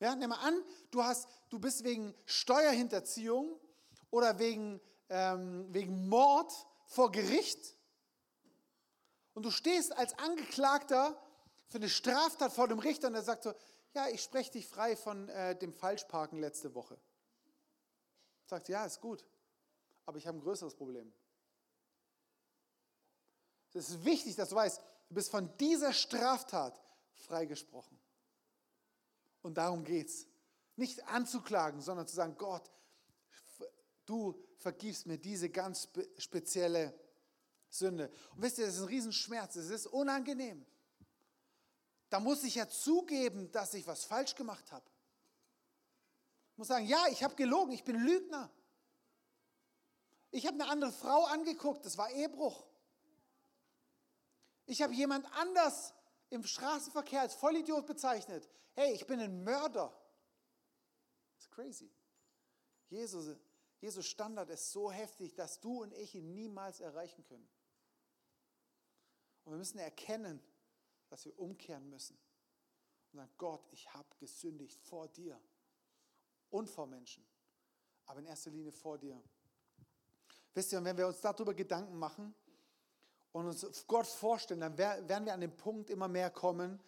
Ja, 0.00 0.14
nimm 0.14 0.30
mal 0.30 0.36
an, 0.36 0.54
du, 0.90 1.02
hast, 1.02 1.28
du 1.48 1.58
bist 1.58 1.82
wegen 1.84 2.14
Steuerhinterziehung 2.26 3.58
oder 4.10 4.38
wegen, 4.38 4.80
ähm, 5.08 5.66
wegen 5.72 6.08
Mord 6.08 6.52
vor 6.90 7.12
Gericht 7.12 7.76
und 9.34 9.44
du 9.44 9.52
stehst 9.52 9.96
als 9.96 10.18
Angeklagter 10.18 11.16
für 11.68 11.78
eine 11.78 11.88
Straftat 11.88 12.52
vor 12.52 12.66
dem 12.66 12.80
Richter 12.80 13.08
und 13.08 13.14
er 13.14 13.22
sagt 13.22 13.44
so, 13.44 13.54
ja, 13.94 14.08
ich 14.08 14.22
spreche 14.22 14.50
dich 14.50 14.66
frei 14.66 14.96
von 14.96 15.28
äh, 15.28 15.56
dem 15.56 15.72
Falschparken 15.72 16.40
letzte 16.40 16.74
Woche. 16.74 16.98
Sagt, 18.44 18.68
ja, 18.68 18.84
ist 18.84 19.00
gut, 19.00 19.24
aber 20.04 20.18
ich 20.18 20.26
habe 20.26 20.38
ein 20.38 20.42
größeres 20.42 20.74
Problem. 20.74 21.12
Es 23.72 23.88
ist 23.88 24.04
wichtig, 24.04 24.34
dass 24.34 24.48
du 24.48 24.56
weißt, 24.56 24.80
du 25.08 25.14
bist 25.14 25.30
von 25.30 25.56
dieser 25.58 25.92
Straftat 25.92 26.82
freigesprochen. 27.14 28.00
Und 29.42 29.54
darum 29.54 29.84
geht 29.84 30.08
es. 30.08 30.26
Nicht 30.74 31.06
anzuklagen, 31.06 31.80
sondern 31.80 32.08
zu 32.08 32.16
sagen, 32.16 32.34
Gott, 32.36 32.68
du 34.10 34.34
vergibst 34.56 35.06
mir 35.06 35.18
diese 35.18 35.48
ganz 35.48 35.88
spezielle 36.18 36.98
Sünde. 37.68 38.10
Und 38.34 38.42
wisst 38.42 38.58
ihr, 38.58 38.66
das 38.66 38.74
ist 38.74 38.80
ein 38.80 38.88
Riesenschmerz, 38.88 39.54
es 39.54 39.70
ist 39.70 39.86
unangenehm. 39.86 40.66
Da 42.08 42.18
muss 42.18 42.42
ich 42.42 42.56
ja 42.56 42.68
zugeben, 42.68 43.52
dass 43.52 43.72
ich 43.74 43.86
was 43.86 44.04
falsch 44.04 44.34
gemacht 44.34 44.72
habe. 44.72 44.84
Ich 46.52 46.58
muss 46.58 46.66
sagen, 46.68 46.86
ja, 46.86 47.06
ich 47.10 47.22
habe 47.22 47.36
gelogen, 47.36 47.70
ich 47.72 47.84
bin 47.84 47.96
Lügner. 47.96 48.50
Ich 50.32 50.46
habe 50.46 50.54
eine 50.54 50.68
andere 50.68 50.92
Frau 50.92 51.24
angeguckt, 51.26 51.86
das 51.86 51.96
war 51.96 52.10
Ehebruch. 52.10 52.66
Ich 54.66 54.82
habe 54.82 54.92
jemand 54.92 55.26
anders 55.36 55.94
im 56.30 56.44
Straßenverkehr 56.44 57.20
als 57.20 57.34
Vollidiot 57.34 57.86
bezeichnet. 57.86 58.48
Hey, 58.72 58.92
ich 58.92 59.06
bin 59.06 59.20
ein 59.20 59.44
Mörder. 59.44 59.96
Das 61.36 61.44
ist 61.44 61.50
crazy. 61.52 61.90
Jesus 62.88 63.36
Jesus 63.80 64.06
Standard 64.06 64.50
ist 64.50 64.72
so 64.72 64.92
heftig, 64.92 65.34
dass 65.34 65.58
du 65.58 65.82
und 65.82 65.94
ich 65.94 66.14
ihn 66.14 66.34
niemals 66.34 66.80
erreichen 66.80 67.24
können. 67.24 67.48
Und 69.44 69.52
wir 69.52 69.58
müssen 69.58 69.78
erkennen, 69.78 70.40
dass 71.08 71.24
wir 71.24 71.38
umkehren 71.38 71.88
müssen. 71.88 72.18
Und 73.12 73.18
sagen, 73.18 73.32
Gott, 73.38 73.66
ich 73.72 73.92
habe 73.94 74.08
gesündigt 74.18 74.78
vor 74.82 75.08
dir 75.08 75.40
und 76.50 76.68
vor 76.68 76.86
Menschen, 76.86 77.26
aber 78.06 78.20
in 78.20 78.26
erster 78.26 78.50
Linie 78.50 78.70
vor 78.70 78.98
dir. 78.98 79.20
Wisst 80.52 80.72
ihr, 80.72 80.84
wenn 80.84 80.96
wir 80.96 81.06
uns 81.06 81.20
darüber 81.20 81.54
Gedanken 81.54 81.98
machen 81.98 82.34
und 83.32 83.46
uns 83.46 83.86
Gott 83.86 84.06
vorstellen, 84.06 84.60
dann 84.60 84.76
werden 84.76 85.24
wir 85.24 85.32
an 85.32 85.40
den 85.40 85.56
Punkt 85.56 85.88
immer 85.88 86.08
mehr 86.08 86.30
kommen, 86.30 86.78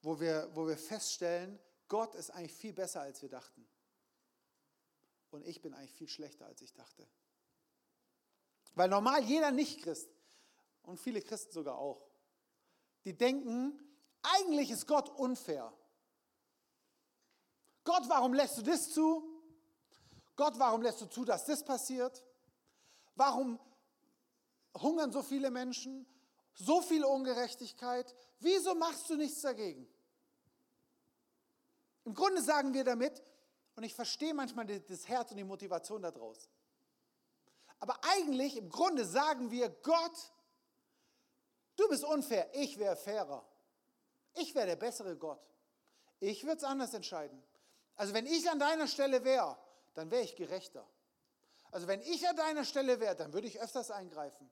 wo 0.00 0.20
wir, 0.20 0.48
wo 0.54 0.68
wir 0.68 0.78
feststellen, 0.78 1.58
Gott 1.88 2.14
ist 2.14 2.30
eigentlich 2.30 2.54
viel 2.54 2.72
besser, 2.72 3.00
als 3.00 3.20
wir 3.20 3.28
dachten 3.28 3.66
und 5.36 5.46
ich 5.46 5.60
bin 5.60 5.74
eigentlich 5.74 5.92
viel 5.92 6.08
schlechter, 6.08 6.46
als 6.46 6.60
ich 6.62 6.72
dachte. 6.72 7.06
Weil 8.74 8.88
normal 8.88 9.22
jeder 9.22 9.50
Nicht-Christ 9.50 10.08
und 10.82 10.98
viele 10.98 11.22
Christen 11.22 11.52
sogar 11.52 11.78
auch, 11.78 12.06
die 13.04 13.16
denken, 13.16 13.78
eigentlich 14.22 14.70
ist 14.70 14.86
Gott 14.86 15.08
unfair. 15.08 15.72
Gott, 17.84 18.02
warum 18.08 18.34
lässt 18.34 18.58
du 18.58 18.62
das 18.62 18.90
zu? 18.92 19.22
Gott, 20.34 20.58
warum 20.58 20.82
lässt 20.82 21.00
du 21.00 21.06
zu, 21.06 21.24
dass 21.24 21.46
das 21.46 21.64
passiert? 21.64 22.24
Warum 23.14 23.60
hungern 24.74 25.12
so 25.12 25.22
viele 25.22 25.50
Menschen? 25.50 26.06
So 26.54 26.82
viel 26.82 27.04
Ungerechtigkeit? 27.04 28.14
Wieso 28.40 28.74
machst 28.74 29.08
du 29.08 29.16
nichts 29.16 29.40
dagegen? 29.42 29.88
Im 32.04 32.14
Grunde 32.14 32.42
sagen 32.42 32.74
wir 32.74 32.84
damit, 32.84 33.22
und 33.76 33.84
ich 33.84 33.94
verstehe 33.94 34.34
manchmal 34.34 34.66
das 34.66 35.06
Herz 35.06 35.30
und 35.30 35.36
die 35.36 35.44
Motivation 35.44 36.02
daraus. 36.02 36.48
Aber 37.78 37.98
eigentlich, 38.04 38.56
im 38.56 38.70
Grunde 38.70 39.04
sagen 39.04 39.50
wir, 39.50 39.68
Gott, 39.68 40.32
du 41.76 41.88
bist 41.88 42.04
unfair, 42.04 42.48
ich 42.54 42.78
wäre 42.78 42.96
fairer. 42.96 43.46
Ich 44.34 44.54
wäre 44.54 44.66
der 44.66 44.76
bessere 44.76 45.16
Gott. 45.16 45.40
Ich 46.20 46.44
würde 46.44 46.56
es 46.56 46.64
anders 46.64 46.94
entscheiden. 46.94 47.42
Also 47.96 48.14
wenn 48.14 48.26
ich 48.26 48.50
an 48.50 48.58
deiner 48.58 48.88
Stelle 48.88 49.24
wäre, 49.24 49.56
dann 49.94 50.10
wäre 50.10 50.22
ich 50.22 50.36
gerechter. 50.36 50.86
Also 51.70 51.86
wenn 51.86 52.00
ich 52.00 52.26
an 52.28 52.36
deiner 52.36 52.64
Stelle 52.64 53.00
wäre, 53.00 53.14
dann 53.14 53.32
würde 53.32 53.46
ich 53.46 53.60
öfters 53.60 53.90
eingreifen. 53.90 54.50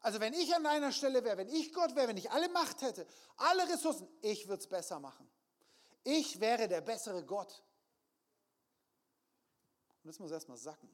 Also 0.00 0.20
wenn 0.20 0.32
ich 0.32 0.54
an 0.54 0.64
deiner 0.64 0.92
Stelle 0.92 1.24
wäre, 1.24 1.36
wenn 1.36 1.48
ich 1.48 1.72
Gott 1.72 1.94
wäre, 1.94 2.08
wenn 2.08 2.16
ich 2.16 2.30
alle 2.30 2.48
Macht 2.48 2.82
hätte, 2.82 3.06
alle 3.36 3.68
Ressourcen, 3.68 4.08
ich 4.20 4.48
würde 4.48 4.60
es 4.60 4.68
besser 4.68 5.00
machen. 5.00 5.28
Ich 6.04 6.40
wäre 6.40 6.68
der 6.68 6.80
bessere 6.80 7.24
Gott. 7.24 7.62
Und 10.08 10.12
das 10.12 10.20
muss 10.20 10.30
erstmal 10.30 10.56
sacken. 10.56 10.88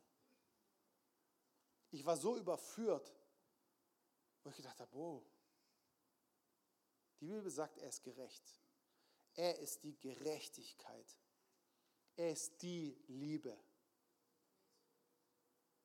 Ich 1.93 2.05
war 2.05 2.17
so 2.17 2.37
überführt, 2.37 3.15
wo 4.43 4.51
ich 4.51 4.57
gedacht 4.57 4.81
habe, 4.81 4.91
wow, 4.93 5.23
die 7.21 7.27
Bibel 7.27 7.49
sagt, 7.49 7.79
er 7.79 7.91
ist 7.91 8.03
gerecht. 8.03 8.43
Er 9.35 9.57
ist 9.61 9.85
die 9.85 9.97
Gerechtigkeit. 10.01 11.07
Er 12.17 12.33
ist 12.33 12.61
die 12.61 13.01
Liebe. 13.07 13.57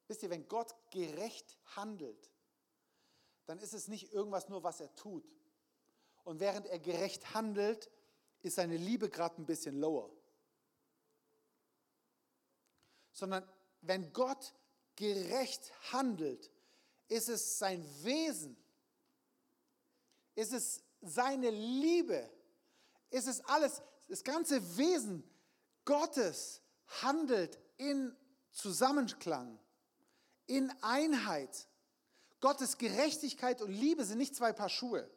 Wisst 0.08 0.24
ihr, 0.24 0.32
wenn 0.32 0.48
Gott 0.48 0.74
gerecht 0.89 1.56
handelt, 1.76 2.32
dann 3.46 3.60
ist 3.60 3.76
es 3.76 3.88
nicht 3.88 4.12
irgendwas 4.12 4.50
nur, 4.50 4.63
was 4.63 4.80
er 4.80 4.96
tut. 4.96 5.30
Und 6.24 6.39
während 6.39 6.65
er 6.65 6.80
gerecht 6.80 7.36
handelt, 7.36 7.92
ist 8.42 8.56
seine 8.56 8.78
Liebe 8.78 9.08
gerade 9.08 9.39
ein 9.39 9.46
bisschen 9.46 9.80
lower. 9.80 10.18
Sondern 13.12 13.48
wenn 13.82 14.12
Gott 14.13 14.54
gerecht 14.95 15.72
handelt, 15.91 16.52
ist 17.08 17.30
es 17.30 17.58
sein 17.58 17.84
Wesen, 18.04 18.56
ist 20.36 20.54
es 20.54 20.84
seine 21.02 21.50
Liebe, 21.50 22.30
ist 23.10 23.28
es 23.28 23.43
alles, 23.45 23.82
das 24.08 24.24
ganze 24.24 24.78
Wesen 24.78 25.24
Gottes 25.86 26.62
handelt 27.02 27.60
in 27.78 28.15
Zusammenklang, 28.52 29.60
in 30.45 30.72
Einheit. 30.82 31.67
Gottes 32.41 32.78
Gerechtigkeit 32.78 33.62
und 33.62 33.72
Liebe 33.72 34.06
sind 34.06 34.17
nicht 34.17 34.36
zwei 34.36 34.54
Paar 34.54 34.69
Schuhe. 34.69 35.10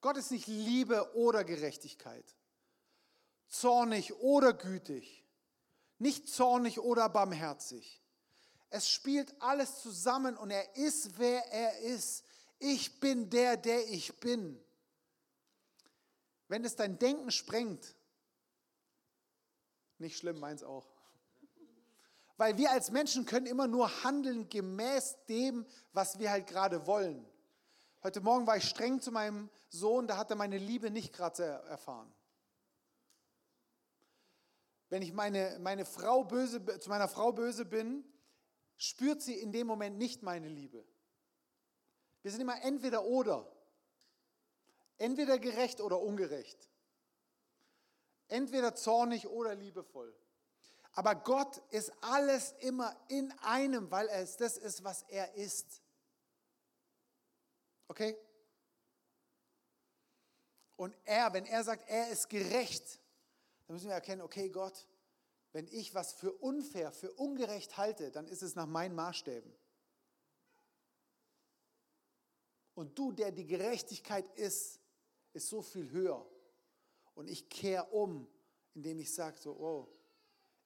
Gott 0.00 0.16
ist 0.16 0.30
nicht 0.30 0.46
Liebe 0.46 1.14
oder 1.14 1.44
Gerechtigkeit, 1.44 2.36
zornig 3.48 4.14
oder 4.14 4.52
gütig, 4.52 5.24
nicht 5.98 6.28
zornig 6.28 6.80
oder 6.80 7.08
barmherzig. 7.08 8.02
Es 8.70 8.88
spielt 8.88 9.40
alles 9.40 9.80
zusammen 9.80 10.36
und 10.36 10.50
er 10.50 10.76
ist, 10.76 11.18
wer 11.18 11.44
er 11.52 11.78
ist. 11.80 12.24
Ich 12.58 13.00
bin 13.00 13.30
der, 13.30 13.56
der 13.56 13.88
ich 13.88 14.18
bin. 14.20 14.62
Wenn 16.48 16.64
es 16.64 16.76
dein 16.76 16.98
Denken 16.98 17.30
sprengt, 17.30 17.94
nicht 19.98 20.16
schlimm, 20.16 20.38
meins 20.38 20.62
auch. 20.62 20.86
Weil 22.36 22.56
wir 22.56 22.70
als 22.70 22.90
Menschen 22.90 23.24
können 23.26 23.46
immer 23.46 23.66
nur 23.66 24.04
handeln 24.04 24.48
gemäß 24.48 25.16
dem, 25.28 25.66
was 25.92 26.18
wir 26.18 26.30
halt 26.30 26.46
gerade 26.46 26.86
wollen. 26.86 27.26
Heute 28.02 28.20
Morgen 28.20 28.46
war 28.46 28.56
ich 28.56 28.68
streng 28.68 29.00
zu 29.00 29.10
meinem 29.10 29.50
Sohn, 29.68 30.06
da 30.06 30.16
hat 30.16 30.30
er 30.30 30.36
meine 30.36 30.58
Liebe 30.58 30.90
nicht 30.90 31.12
gerade 31.12 31.42
erfahren. 31.42 32.12
Wenn 34.88 35.02
ich 35.02 35.12
meine, 35.12 35.58
meine 35.60 35.84
Frau 35.84 36.24
böse, 36.24 36.64
zu 36.78 36.88
meiner 36.88 37.08
Frau 37.08 37.32
böse 37.32 37.64
bin, 37.64 38.04
spürt 38.76 39.20
sie 39.20 39.34
in 39.34 39.52
dem 39.52 39.66
Moment 39.66 39.98
nicht 39.98 40.22
meine 40.22 40.48
Liebe. 40.48 40.84
Wir 42.22 42.30
sind 42.30 42.40
immer 42.40 42.62
entweder 42.62 43.04
oder. 43.04 43.50
Entweder 44.96 45.38
gerecht 45.38 45.80
oder 45.80 46.00
ungerecht. 46.00 46.68
Entweder 48.28 48.74
zornig 48.74 49.28
oder 49.28 49.54
liebevoll. 49.54 50.14
Aber 50.92 51.14
Gott 51.14 51.58
ist 51.70 51.92
alles 52.00 52.52
immer 52.58 52.96
in 53.08 53.30
einem, 53.40 53.90
weil 53.90 54.08
es 54.08 54.36
das 54.36 54.58
ist, 54.58 54.82
was 54.82 55.02
er 55.02 55.34
ist. 55.34 55.82
Okay? 57.86 58.16
Und 60.76 60.96
er, 61.04 61.32
wenn 61.32 61.44
er 61.46 61.62
sagt, 61.64 61.88
er 61.88 62.08
ist 62.10 62.28
gerecht, 62.28 62.97
dann 63.68 63.74
müssen 63.74 63.88
wir 63.88 63.94
erkennen, 63.94 64.22
okay, 64.22 64.48
Gott, 64.48 64.88
wenn 65.52 65.68
ich 65.68 65.94
was 65.94 66.14
für 66.14 66.32
unfair, 66.32 66.90
für 66.90 67.12
ungerecht 67.12 67.76
halte, 67.76 68.10
dann 68.10 68.26
ist 68.26 68.42
es 68.42 68.54
nach 68.54 68.66
meinen 68.66 68.94
Maßstäben. 68.94 69.54
Und 72.74 72.98
du, 72.98 73.12
der 73.12 73.30
die 73.30 73.46
Gerechtigkeit 73.46 74.26
ist, 74.36 74.80
ist 75.34 75.48
so 75.48 75.60
viel 75.60 75.90
höher. 75.90 76.26
Und 77.14 77.28
ich 77.28 77.50
kehre 77.50 77.90
um, 77.90 78.26
indem 78.74 79.00
ich 79.00 79.12
sage 79.12 79.36
so, 79.36 79.52
oh, 79.52 79.88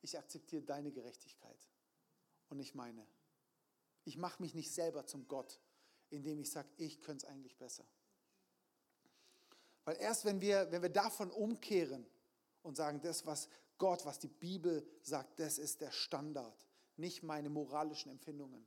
ich 0.01 0.17
akzeptiere 0.17 0.63
deine 0.63 0.93
Gerechtigkeit 0.93 1.59
und 2.51 2.59
nicht 2.59 2.77
meine. 2.77 3.05
Ich 4.05 4.17
mache 4.17 4.41
mich 4.41 4.55
nicht 4.55 4.73
selber 4.73 5.07
zum 5.07 5.27
Gott, 5.27 5.61
indem 6.11 6.39
ich 6.39 6.51
sage, 6.51 6.69
ich 6.77 7.01
könnte 7.01 7.27
es 7.27 7.33
eigentlich 7.33 7.57
besser. 7.57 7.87
Weil 9.85 9.97
erst 9.97 10.25
wenn 10.25 10.41
wir, 10.41 10.71
wenn 10.71 10.83
wir 10.83 10.91
davon 10.91 11.31
umkehren 11.33 12.07
und 12.63 12.77
sagen, 12.77 13.01
das, 13.01 13.27
was 13.27 13.49
Gott, 13.79 14.05
was 14.05 14.19
die 14.19 14.29
Bibel 14.29 14.87
sagt, 15.03 15.41
das 15.41 15.59
ist 15.59 15.81
der 15.81 15.91
Standard, 15.91 16.67
nicht 16.97 17.23
meine 17.23 17.51
moralischen 17.51 18.11
Empfindungen, 18.11 18.67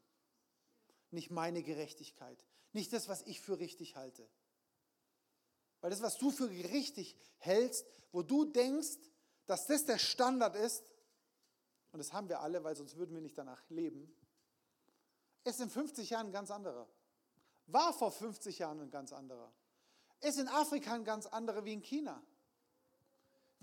nicht 1.12 1.32
meine 1.32 1.64
Gerechtigkeit, 1.64 2.44
nicht 2.74 2.92
das, 2.92 3.08
was 3.08 3.22
ich 3.24 3.40
für 3.40 3.60
richtig 3.60 3.96
halte. 3.96 4.28
Weil 5.82 5.92
das, 5.92 6.02
was 6.02 6.18
du 6.18 6.32
für 6.32 6.50
richtig 6.50 7.16
hältst, 7.38 7.86
wo 8.12 8.24
du 8.24 8.46
denkst, 8.46 8.98
dass 9.46 9.68
das 9.68 9.86
der 9.86 10.00
Standard 10.00 10.56
ist, 10.56 10.84
und 11.92 12.00
das 12.00 12.12
haben 12.12 12.28
wir 12.28 12.42
alle, 12.42 12.64
weil 12.64 12.76
sonst 12.76 12.98
würden 12.98 13.14
wir 13.16 13.22
nicht 13.22 13.38
danach 13.38 13.64
leben, 13.70 14.14
ist 15.46 15.62
in 15.62 15.70
50 15.70 16.10
Jahren 16.10 16.28
ein 16.28 16.34
ganz 16.34 16.52
anderer. 16.52 16.90
War 17.68 17.94
vor 17.94 18.12
50 18.12 18.60
Jahren 18.60 18.82
ein 18.82 18.92
ganz 18.92 19.14
anderer. 19.14 19.54
Ist 20.22 20.40
in 20.40 20.48
Afrika 20.48 20.94
ein 20.94 21.06
ganz 21.06 21.26
anderer 21.28 21.64
wie 21.66 21.74
in 21.74 21.82
China. 21.82 22.22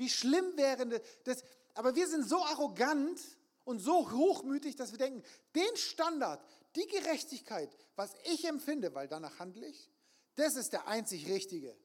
Wie 0.02 0.10
schlimm 0.10 0.56
wäre 0.56 1.00
das? 1.22 1.44
Aber 1.74 1.94
wir 1.94 2.08
sind 2.08 2.28
so 2.28 2.42
arrogant 2.42 3.20
und 3.62 3.78
so 3.78 4.10
hochmütig, 4.10 4.74
dass 4.74 4.90
wir 4.90 4.98
denken, 4.98 5.22
den 5.54 5.76
Standard, 5.76 6.44
die 6.74 6.88
Gerechtigkeit, 6.88 7.72
was 7.94 8.12
ich 8.24 8.44
empfinde, 8.44 8.92
weil 8.96 9.06
danach 9.06 9.38
handle 9.38 9.64
ich, 9.64 9.88
das 10.34 10.56
ist 10.56 10.72
der 10.72 10.88
einzig 10.88 11.28
Richtige. 11.28 11.78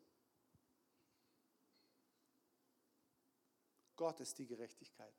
Gott 3.96 4.20
ist 4.20 4.40
die 4.40 4.48
Gerechtigkeit. 4.48 5.14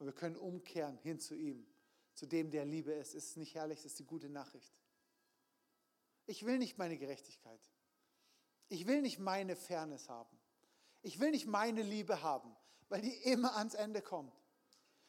Und 0.00 0.06
wir 0.06 0.14
können 0.14 0.36
umkehren 0.36 0.96
hin 0.98 1.20
zu 1.20 1.36
ihm, 1.36 1.64
zu 2.14 2.26
dem, 2.26 2.50
der 2.50 2.64
Liebe 2.64 2.90
ist. 2.90 3.14
Ist 3.14 3.30
es 3.30 3.36
nicht 3.36 3.54
herrlich? 3.54 3.78
Das 3.78 3.92
ist 3.92 4.00
die 4.00 4.04
gute 4.04 4.28
Nachricht. 4.28 4.74
Ich 6.26 6.44
will 6.44 6.58
nicht 6.58 6.76
meine 6.76 6.98
Gerechtigkeit. 6.98 7.60
Ich 8.68 8.88
will 8.88 9.00
nicht 9.00 9.20
meine 9.20 9.54
Fairness 9.54 10.08
haben. 10.08 10.43
Ich 11.04 11.20
will 11.20 11.30
nicht 11.30 11.46
meine 11.46 11.82
Liebe 11.82 12.22
haben, 12.22 12.56
weil 12.88 13.02
die 13.02 13.14
immer 13.24 13.56
ans 13.56 13.74
Ende 13.74 14.00
kommt. 14.00 14.34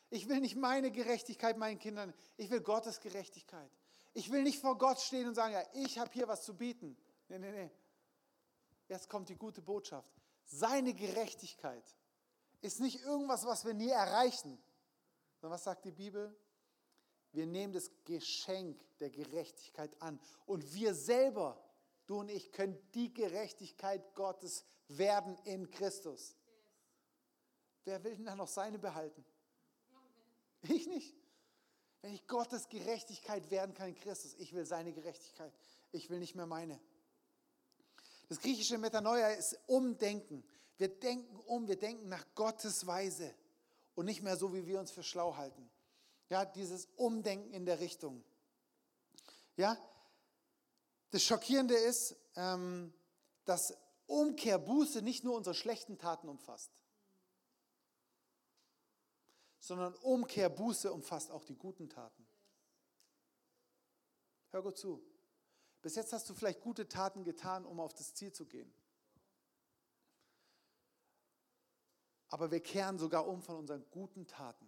Ich 0.10 0.27
will 0.27 0.41
nicht 0.41 0.58
meine 0.58 0.91
Gerechtigkeit 0.91 1.58
meinen 1.58 1.79
Kindern, 1.79 2.13
ich 2.36 2.49
will 2.49 2.60
Gottes 2.60 2.99
Gerechtigkeit. 2.99 3.71
Ich 4.13 4.29
will 4.29 4.43
nicht 4.43 4.60
vor 4.60 4.77
Gott 4.77 4.99
stehen 4.99 5.27
und 5.27 5.36
sagen, 5.36 5.53
ja, 5.53 5.63
ich 5.73 5.97
habe 5.97 6.12
hier 6.12 6.27
was 6.27 6.43
zu 6.43 6.53
bieten. 6.53 6.97
Nee, 7.29 7.39
nee, 7.39 7.51
nee. 7.51 7.71
Jetzt 8.89 9.10
kommt 9.10 9.29
die 9.29 9.38
gute 9.38 9.62
Botschaft. 9.62 10.13
Seine 10.45 10.93
Gerechtigkeit 10.93 11.84
ist 12.62 12.81
nicht 12.81 13.01
irgendwas, 13.01 13.45
was 13.45 13.65
wir 13.65 13.73
nie 13.73 13.89
erreichen. 13.89 14.62
Sondern 15.39 15.55
was 15.55 15.63
sagt 15.63 15.86
die 15.86 15.91
Bibel? 15.91 16.38
Wir 17.31 17.45
nehmen 17.45 17.71
das 17.71 17.89
Geschenk 18.03 18.81
der 18.99 19.10
Gerechtigkeit 19.10 20.01
an. 20.01 20.19
Und 20.45 20.73
wir 20.73 20.93
selber, 20.93 21.58
du 22.07 22.19
und 22.19 22.29
ich, 22.29 22.51
können 22.51 22.77
die 22.93 23.13
Gerechtigkeit 23.13 24.13
Gottes 24.15 24.65
werden 24.87 25.37
in 25.45 25.69
Christus. 25.69 26.35
Wer 27.85 28.03
will 28.03 28.15
denn 28.15 28.25
da 28.25 28.35
noch 28.35 28.47
seine 28.47 28.79
behalten? 28.79 29.25
Ich 30.63 30.87
nicht. 30.87 31.15
Wenn 32.01 32.13
ich 32.13 32.27
Gottes 32.27 32.69
Gerechtigkeit 32.69 33.49
werden 33.51 33.73
kann 33.73 33.89
in 33.89 33.95
Christus, 33.95 34.35
ich 34.35 34.53
will 34.53 34.65
seine 34.65 34.93
Gerechtigkeit. 34.93 35.53
Ich 35.91 36.09
will 36.09 36.19
nicht 36.19 36.35
mehr 36.35 36.45
meine. 36.45 36.79
Das 38.29 38.39
griechische 38.39 38.77
Metanoia 38.77 39.29
ist 39.29 39.57
Umdenken. 39.67 40.43
Wir 40.77 40.87
denken 40.87 41.39
um, 41.41 41.67
wir 41.67 41.77
denken 41.77 42.07
nach 42.07 42.25
Gottes 42.35 42.85
Weise 42.85 43.33
und 43.93 44.05
nicht 44.05 44.21
mehr 44.21 44.37
so, 44.37 44.53
wie 44.53 44.65
wir 44.65 44.79
uns 44.79 44.91
für 44.91 45.03
schlau 45.03 45.35
halten. 45.35 45.69
Ja, 46.29 46.43
dieses 46.43 46.87
Umdenken 46.95 47.53
in 47.53 47.65
der 47.65 47.79
Richtung. 47.79 48.23
Ja, 49.57 49.77
das 51.11 51.23
Schockierende 51.23 51.75
ist, 51.75 52.15
ähm, 52.35 52.93
dass 53.45 53.77
Umkehr, 54.07 54.57
Buße 54.59 55.01
nicht 55.01 55.23
nur 55.23 55.35
unsere 55.35 55.55
schlechten 55.55 55.97
Taten 55.97 56.29
umfasst, 56.29 56.71
sondern 59.59 59.95
Umkehr, 59.95 60.49
Buße 60.49 60.91
umfasst 60.91 61.31
auch 61.31 61.43
die 61.43 61.55
guten 61.55 61.89
Taten. 61.89 62.27
Hör 64.51 64.61
gut 64.61 64.77
zu. 64.77 65.03
Bis 65.81 65.95
jetzt 65.95 66.13
hast 66.13 66.29
du 66.29 66.33
vielleicht 66.33 66.61
gute 66.61 66.87
Taten 66.87 67.23
getan, 67.23 67.65
um 67.65 67.79
auf 67.79 67.93
das 67.93 68.13
Ziel 68.13 68.31
zu 68.31 68.45
gehen. 68.45 68.73
Aber 72.29 72.51
wir 72.51 72.59
kehren 72.59 72.97
sogar 72.97 73.27
um 73.27 73.41
von 73.41 73.55
unseren 73.55 73.85
guten 73.91 74.27
Taten. 74.27 74.67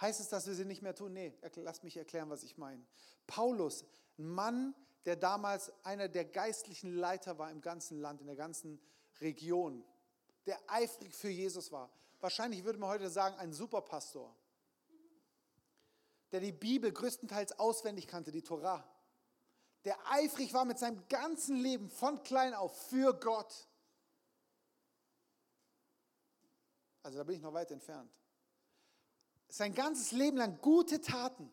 Heißt 0.00 0.20
es, 0.20 0.28
dass 0.28 0.46
wir 0.46 0.54
sie 0.54 0.64
nicht 0.64 0.82
mehr 0.82 0.94
tun? 0.94 1.12
Nee, 1.12 1.36
lass 1.56 1.82
mich 1.82 1.96
erklären, 1.96 2.30
was 2.30 2.42
ich 2.42 2.56
meine. 2.56 2.86
Paulus, 3.26 3.84
ein 4.18 4.28
Mann, 4.28 4.74
der 5.04 5.16
damals 5.16 5.72
einer 5.84 6.08
der 6.08 6.24
geistlichen 6.24 6.94
Leiter 6.94 7.38
war 7.38 7.50
im 7.50 7.60
ganzen 7.60 7.98
Land, 8.00 8.20
in 8.20 8.26
der 8.26 8.36
ganzen 8.36 8.80
Region, 9.20 9.84
der 10.46 10.58
eifrig 10.66 11.14
für 11.14 11.30
Jesus 11.30 11.72
war. 11.72 11.90
Wahrscheinlich 12.20 12.64
würde 12.64 12.78
man 12.78 12.90
heute 12.90 13.08
sagen, 13.08 13.36
ein 13.36 13.52
Superpastor. 13.52 14.36
der 16.32 16.40
die 16.40 16.52
Bibel 16.52 16.92
größtenteils 16.92 17.58
auswendig 17.58 18.06
kannte, 18.06 18.30
die 18.30 18.42
Torah, 18.42 18.88
der 19.84 19.98
eifrig 20.10 20.52
war 20.54 20.64
mit 20.64 20.78
seinem 20.78 21.08
ganzen 21.08 21.56
Leben 21.56 21.90
von 21.90 22.22
klein 22.22 22.54
auf 22.54 22.88
für 22.88 23.18
Gott. 23.18 23.68
Also 27.02 27.18
da 27.18 27.24
bin 27.24 27.36
ich 27.36 27.42
noch 27.42 27.52
weit 27.52 27.70
entfernt. 27.70 28.12
Sein 29.48 29.74
ganzes 29.74 30.12
Leben 30.12 30.36
lang 30.36 30.60
gute 30.60 31.00
Taten. 31.00 31.50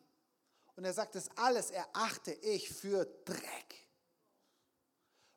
Und 0.78 0.84
er 0.84 0.92
sagt, 0.92 1.16
das 1.16 1.28
alles 1.36 1.72
erachte 1.72 2.30
ich 2.30 2.70
für 2.70 3.04
Dreck. 3.24 3.88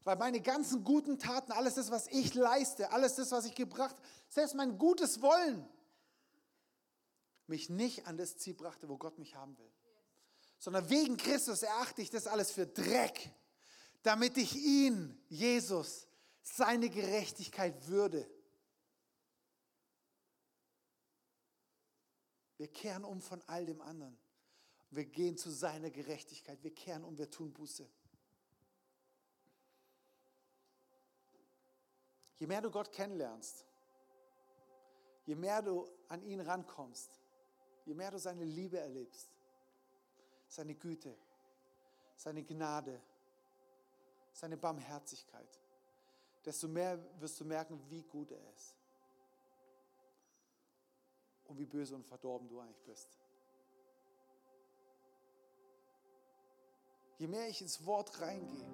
Weil 0.04 0.16
meine 0.18 0.40
ganzen 0.40 0.84
guten 0.84 1.18
Taten, 1.18 1.52
alles 1.52 1.74
das, 1.74 1.90
was 1.90 2.06
ich 2.10 2.36
leiste, 2.36 2.92
alles 2.92 3.16
das, 3.16 3.32
was 3.32 3.46
ich 3.46 3.56
gebracht, 3.56 3.96
selbst 4.30 4.54
mein 4.54 4.78
gutes 4.78 5.20
Wollen, 5.24 5.68
mich 7.48 7.72
nicht 7.72 8.06
an 8.06 8.18
das 8.18 8.38
Ziel 8.38 8.54
brachte, 8.54 8.88
wo 8.88 9.00
Gott 9.00 9.18
mich 9.18 9.34
haben 9.34 9.58
will. 9.58 9.72
Sondern 10.60 10.88
wegen 10.92 11.18
Christus 11.18 11.64
erachte 11.64 12.04
ich 12.04 12.12
das 12.12 12.28
alles 12.28 12.52
für 12.52 12.68
Dreck, 12.68 13.32
damit 14.04 14.38
ich 14.38 14.56
ihn, 14.56 15.20
Jesus, 15.28 16.08
seine 16.44 16.88
Gerechtigkeit 16.88 17.88
würde. 17.88 18.30
Wir 22.58 22.68
kehren 22.68 23.04
um 23.04 23.24
von 23.24 23.42
all 23.48 23.66
dem 23.66 23.82
anderen. 23.82 24.16
Wir 24.92 25.06
gehen 25.06 25.38
zu 25.38 25.50
seiner 25.50 25.90
Gerechtigkeit. 25.90 26.62
Wir 26.64 26.74
kehren 26.76 27.04
um, 27.06 27.18
wir 27.18 27.30
tun 27.30 27.54
Buße. 27.54 27.88
Je 32.38 32.48
mehr 32.48 32.62
du 32.62 32.70
Gott 32.70 32.92
kennenlernst, 32.92 33.66
je 35.26 35.36
mehr 35.36 35.62
du 35.62 35.88
an 36.10 36.24
ihn 36.24 36.42
rankommst, 36.42 37.22
je 37.86 37.94
mehr 37.94 38.12
du 38.12 38.18
seine 38.18 38.44
Liebe 38.44 38.80
erlebst, 38.80 39.30
seine 40.48 40.74
Güte, 40.76 41.16
seine 42.16 42.44
Gnade, 42.44 43.00
seine 44.34 44.58
Barmherzigkeit, 44.58 45.60
desto 46.44 46.68
mehr 46.68 47.00
wirst 47.20 47.40
du 47.40 47.46
merken, 47.46 47.80
wie 47.90 48.04
gut 48.04 48.32
er 48.32 48.54
ist 48.56 48.76
und 51.46 51.60
wie 51.60 51.66
böse 51.66 51.96
und 51.96 52.06
verdorben 52.08 52.50
du 52.50 52.60
eigentlich 52.60 52.84
bist. 52.84 53.21
Je 57.22 57.28
mehr 57.28 57.48
ich 57.48 57.62
ins 57.62 57.86
Wort 57.86 58.20
reingehe, 58.20 58.66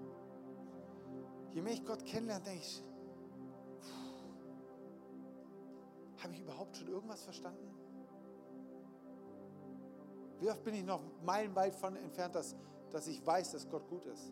je 1.52 1.62
mehr 1.62 1.74
ich 1.74 1.86
Gott 1.86 2.06
kennenlerne, 2.06 2.46
denke 2.46 2.62
ich, 2.62 2.82
habe 6.24 6.34
ich 6.34 6.40
überhaupt 6.40 6.78
schon 6.78 6.88
irgendwas 6.88 7.24
verstanden? 7.24 7.76
Wie 10.40 10.50
oft 10.50 10.64
bin 10.64 10.76
ich 10.76 10.86
noch 10.86 11.02
meilenweit 11.24 11.76
von 11.76 11.98
entfernt, 11.98 12.36
dass, 12.36 12.56
dass 12.90 13.08
ich 13.08 13.26
weiß, 13.28 13.52
dass 13.52 13.68
Gott 13.68 13.86
gut 13.90 14.06
ist? 14.06 14.32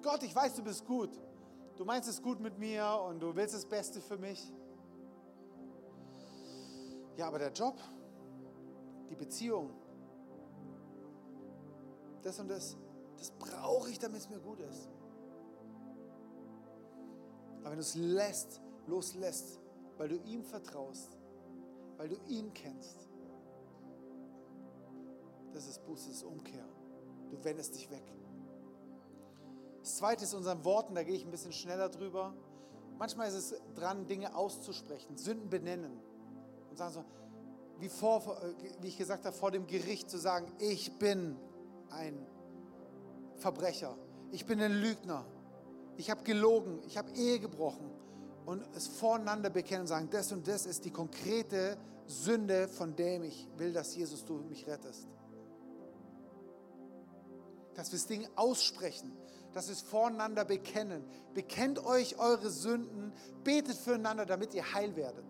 Gott, 0.00 0.22
ich 0.22 0.34
weiß, 0.34 0.54
du 0.54 0.64
bist 0.64 0.86
gut. 0.86 1.10
Du 1.76 1.84
meinst 1.84 2.08
es 2.08 2.22
gut 2.22 2.40
mit 2.40 2.58
mir 2.58 2.98
und 3.06 3.20
du 3.20 3.36
willst 3.36 3.54
das 3.54 3.66
Beste 3.66 4.00
für 4.00 4.16
mich. 4.16 4.54
Ja, 7.18 7.28
aber 7.28 7.38
der 7.38 7.52
Job, 7.52 7.76
die 9.10 9.16
Beziehung, 9.16 9.70
das 12.22 12.38
und 12.38 12.48
das, 12.48 12.76
das 13.18 13.30
brauche 13.32 13.90
ich, 13.90 13.98
damit 13.98 14.20
es 14.20 14.30
mir 14.30 14.38
gut 14.38 14.60
ist. 14.60 14.88
Aber 17.60 17.70
wenn 17.70 17.76
du 17.76 17.82
es 17.82 17.94
lässt, 17.94 18.60
loslässt, 18.86 19.60
weil 19.98 20.08
du 20.08 20.16
ihm 20.16 20.44
vertraust, 20.44 21.18
weil 21.96 22.08
du 22.08 22.16
ihn 22.28 22.54
kennst, 22.54 23.08
das 25.52 25.66
ist 25.66 25.84
Buße, 25.84 26.08
das 26.08 26.18
ist 26.18 26.24
Umkehr. 26.24 26.64
Du 27.30 27.42
wendest 27.44 27.74
dich 27.74 27.90
weg. 27.90 28.04
Das 29.80 29.96
zweite 29.96 30.24
ist 30.24 30.34
unseren 30.34 30.64
Worten, 30.64 30.94
da 30.94 31.02
gehe 31.02 31.14
ich 31.14 31.24
ein 31.24 31.30
bisschen 31.30 31.52
schneller 31.52 31.88
drüber. 31.88 32.34
Manchmal 32.98 33.28
ist 33.28 33.34
es 33.34 33.54
dran, 33.74 34.06
Dinge 34.06 34.34
auszusprechen, 34.36 35.16
Sünden 35.16 35.48
benennen 35.50 36.00
und 36.68 36.76
sagen 36.76 36.92
so, 36.92 37.04
wie, 37.80 37.88
vor, 37.88 38.36
wie 38.80 38.88
ich 38.88 38.98
gesagt 38.98 39.24
habe, 39.24 39.34
vor 39.34 39.50
dem 39.50 39.66
Gericht 39.66 40.10
zu 40.10 40.18
sagen, 40.18 40.46
ich 40.58 40.98
bin 40.98 41.36
ein 41.90 42.26
Verbrecher, 43.36 43.96
ich 44.30 44.46
bin 44.46 44.60
ein 44.60 44.72
Lügner, 44.72 45.24
ich 45.96 46.10
habe 46.10 46.22
gelogen, 46.22 46.80
ich 46.86 46.96
habe 46.96 47.10
Ehe 47.12 47.40
gebrochen 47.40 47.90
und 48.46 48.64
es 48.74 48.86
voreinander 48.86 49.50
bekennen 49.50 49.82
und 49.82 49.86
sagen, 49.86 50.08
das 50.10 50.30
und 50.32 50.46
das 50.46 50.66
ist 50.66 50.84
die 50.84 50.90
konkrete 50.90 51.76
Sünde, 52.06 52.68
von 52.68 52.94
der 52.96 53.22
ich 53.22 53.48
will, 53.56 53.72
dass 53.72 53.94
Jesus 53.94 54.24
du 54.24 54.34
mich 54.34 54.66
rettest. 54.66 55.08
Dass 57.74 57.92
wir 57.92 57.98
das 57.98 58.06
Ding 58.06 58.28
aussprechen, 58.36 59.12
dass 59.52 59.68
wir 59.68 59.74
es 59.74 59.80
voreinander 59.80 60.44
bekennen. 60.44 61.04
Bekennt 61.34 61.84
euch 61.84 62.18
eure 62.18 62.50
Sünden, 62.50 63.12
betet 63.44 63.76
füreinander, 63.76 64.26
damit 64.26 64.54
ihr 64.54 64.72
heil 64.74 64.94
werdet. 64.96 65.24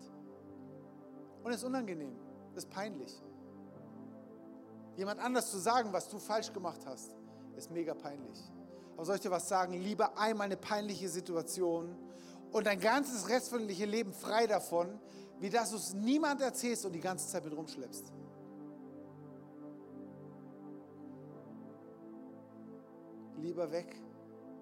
Und 1.43 1.51
es 1.51 1.57
ist 1.57 1.63
unangenehm, 1.63 2.15
ist 2.55 2.69
peinlich. 2.69 3.21
Jemand 4.97 5.19
anders 5.19 5.49
zu 5.49 5.57
sagen, 5.57 5.93
was 5.93 6.09
du 6.09 6.19
falsch 6.19 6.51
gemacht 6.53 6.81
hast, 6.85 7.15
ist 7.55 7.71
mega 7.71 7.93
peinlich. 7.93 8.39
Aber 8.95 9.05
soll 9.05 9.15
ich 9.15 9.21
dir 9.21 9.31
was 9.31 9.47
sagen? 9.47 9.73
Lieber 9.73 10.17
einmal 10.17 10.45
eine 10.45 10.57
peinliche 10.57 11.09
Situation 11.09 11.95
und 12.51 12.67
dein 12.67 12.79
ganzes 12.79 13.29
restliche 13.29 13.85
Leben 13.85 14.13
frei 14.13 14.47
davon, 14.47 14.99
wie 15.39 15.49
dass 15.49 15.71
du 15.71 15.77
es 15.77 15.93
niemand 15.93 16.41
erzählst 16.41 16.85
und 16.85 16.91
die 16.91 16.99
ganze 16.99 17.27
Zeit 17.27 17.43
mit 17.43 17.55
rumschleppst. 17.55 18.11
Lieber 23.37 23.71
weg 23.71 23.95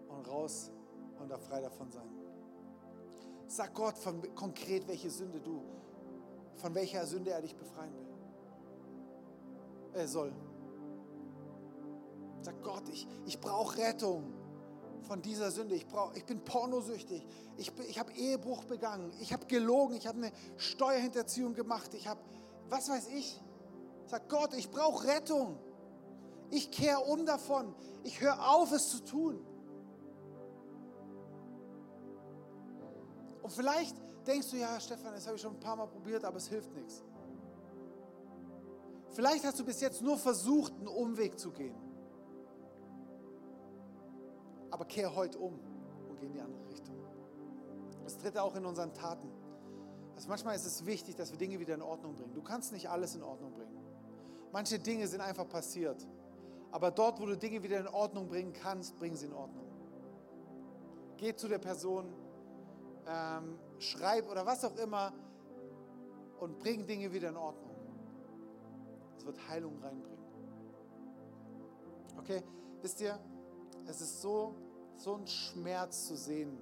und 0.08 0.28
raus 0.30 0.72
und 1.20 1.30
da 1.30 1.38
frei 1.38 1.62
davon 1.62 1.92
sein. 1.92 2.08
Sag 3.48 3.74
Gott 3.74 3.98
von, 3.98 4.34
konkret, 4.36 4.88
welche 4.88 5.10
Sünde 5.10 5.42
du, 5.42 5.64
von 6.60 6.76
welcher 6.76 7.06
Sünde 7.06 7.32
er 7.32 7.42
dich 7.42 7.56
befreien 7.56 7.94
will. 7.94 8.08
Er 9.94 10.08
soll. 10.08 10.34
Sag 12.42 12.62
Gott, 12.64 12.88
ich, 12.90 13.08
ich 13.26 13.40
brauche 13.40 13.78
Rettung 13.78 14.34
von 15.04 15.22
dieser 15.22 15.52
Sünde. 15.52 15.76
Ich, 15.76 15.88
brauch, 15.88 16.14
ich 16.14 16.26
bin 16.26 16.44
pornosüchtig. 16.44 17.26
Ich, 17.58 17.72
ich 17.88 18.00
habe 18.00 18.12
Ehebruch 18.14 18.66
begangen. 18.66 19.12
Ich 19.20 19.34
habe 19.34 19.46
gelogen. 19.48 19.96
Ich 19.96 20.08
habe 20.08 20.18
eine 20.20 20.32
Steuerhinterziehung 20.58 21.54
gemacht. 21.54 21.94
Ich 21.94 22.08
habe, 22.08 22.22
was 22.70 22.90
weiß 22.90 23.10
ich. 23.10 23.42
Sag 24.06 24.30
Gott, 24.30 24.54
ich 24.54 24.70
brauche 24.70 25.08
Rettung. 25.08 25.58
Ich 26.52 26.72
kehre 26.72 27.00
um 27.00 27.26
davon. 27.26 27.74
Ich 28.04 28.22
höre 28.22 28.50
auf, 28.50 28.72
es 28.72 28.90
zu 28.90 29.04
tun. 29.04 29.46
Und 33.42 33.52
vielleicht 33.52 33.96
denkst 34.28 34.52
du, 34.52 34.58
ja, 34.58 34.80
Stefan, 34.80 35.14
das 35.14 35.26
habe 35.26 35.36
ich 35.36 35.42
schon 35.42 35.54
ein 35.54 35.60
paar 35.60 35.76
Mal 35.76 35.88
probiert, 35.88 36.24
aber 36.24 36.38
es 36.38 36.48
hilft 36.48 36.74
nichts. 36.74 37.04
Vielleicht 39.12 39.44
hast 39.44 39.60
du 39.60 39.66
bis 39.66 39.82
jetzt 39.82 40.02
nur 40.02 40.18
versucht, 40.18 40.74
einen 40.74 40.88
Umweg 40.88 41.40
zu 41.40 41.52
gehen. 41.52 41.76
Aber 44.72 44.86
kehr 44.86 45.16
heute 45.16 45.40
um 45.40 45.60
und 46.10 46.20
geh 46.20 46.28
in 46.28 46.34
die 46.34 46.42
andere 46.42 46.68
Richtung. 46.70 46.96
Das 48.04 48.18
dritte 48.18 48.44
auch 48.44 48.56
in 48.56 48.66
unseren 48.66 48.94
Taten. 48.94 49.30
Also 50.16 50.30
manchmal 50.30 50.56
ist 50.56 50.66
es 50.66 50.86
wichtig, 50.86 51.16
dass 51.16 51.32
wir 51.32 51.38
Dinge 51.38 51.60
wieder 51.60 51.76
in 51.76 51.82
Ordnung 51.82 52.16
bringen. 52.16 52.34
Du 52.34 52.42
kannst 52.42 52.72
nicht 52.72 52.90
alles 52.90 53.16
in 53.16 53.24
Ordnung 53.24 53.54
bringen. 53.54 53.78
Manche 54.52 54.80
Dinge 54.80 55.08
sind 55.08 55.22
einfach 55.22 55.48
passiert. 55.48 56.08
Aber 56.72 56.92
dort, 56.92 57.20
wo 57.20 57.26
du 57.26 57.38
Dinge 57.38 57.64
wieder 57.64 57.80
in 57.80 57.88
Ordnung 57.88 58.28
bringen 58.28 58.54
kannst, 58.54 58.98
bring 59.00 59.16
sie 59.16 59.26
in 59.28 59.34
Ordnung. 59.34 59.66
Geh 61.18 61.36
zu 61.36 61.48
der 61.48 61.60
Person, 61.60 62.14
ähm, 63.08 63.58
schreib 63.80 64.30
oder 64.30 64.46
was 64.46 64.64
auch 64.64 64.76
immer 64.78 65.14
und 66.40 66.60
bring 66.60 66.86
Dinge 66.86 67.12
wieder 67.12 67.30
in 67.30 67.38
Ordnung. 67.38 67.76
Es 69.18 69.26
wird 69.26 69.38
Heilung 69.50 69.78
reinbringen. 69.82 70.20
Okay, 72.18 72.44
wisst 72.82 73.02
ihr, 73.02 73.20
es 73.88 74.02
ist 74.02 74.22
so, 74.22 74.56
so 74.98 75.16
ein 75.16 75.28
Schmerz 75.28 76.08
zu 76.08 76.16
sehen, 76.16 76.58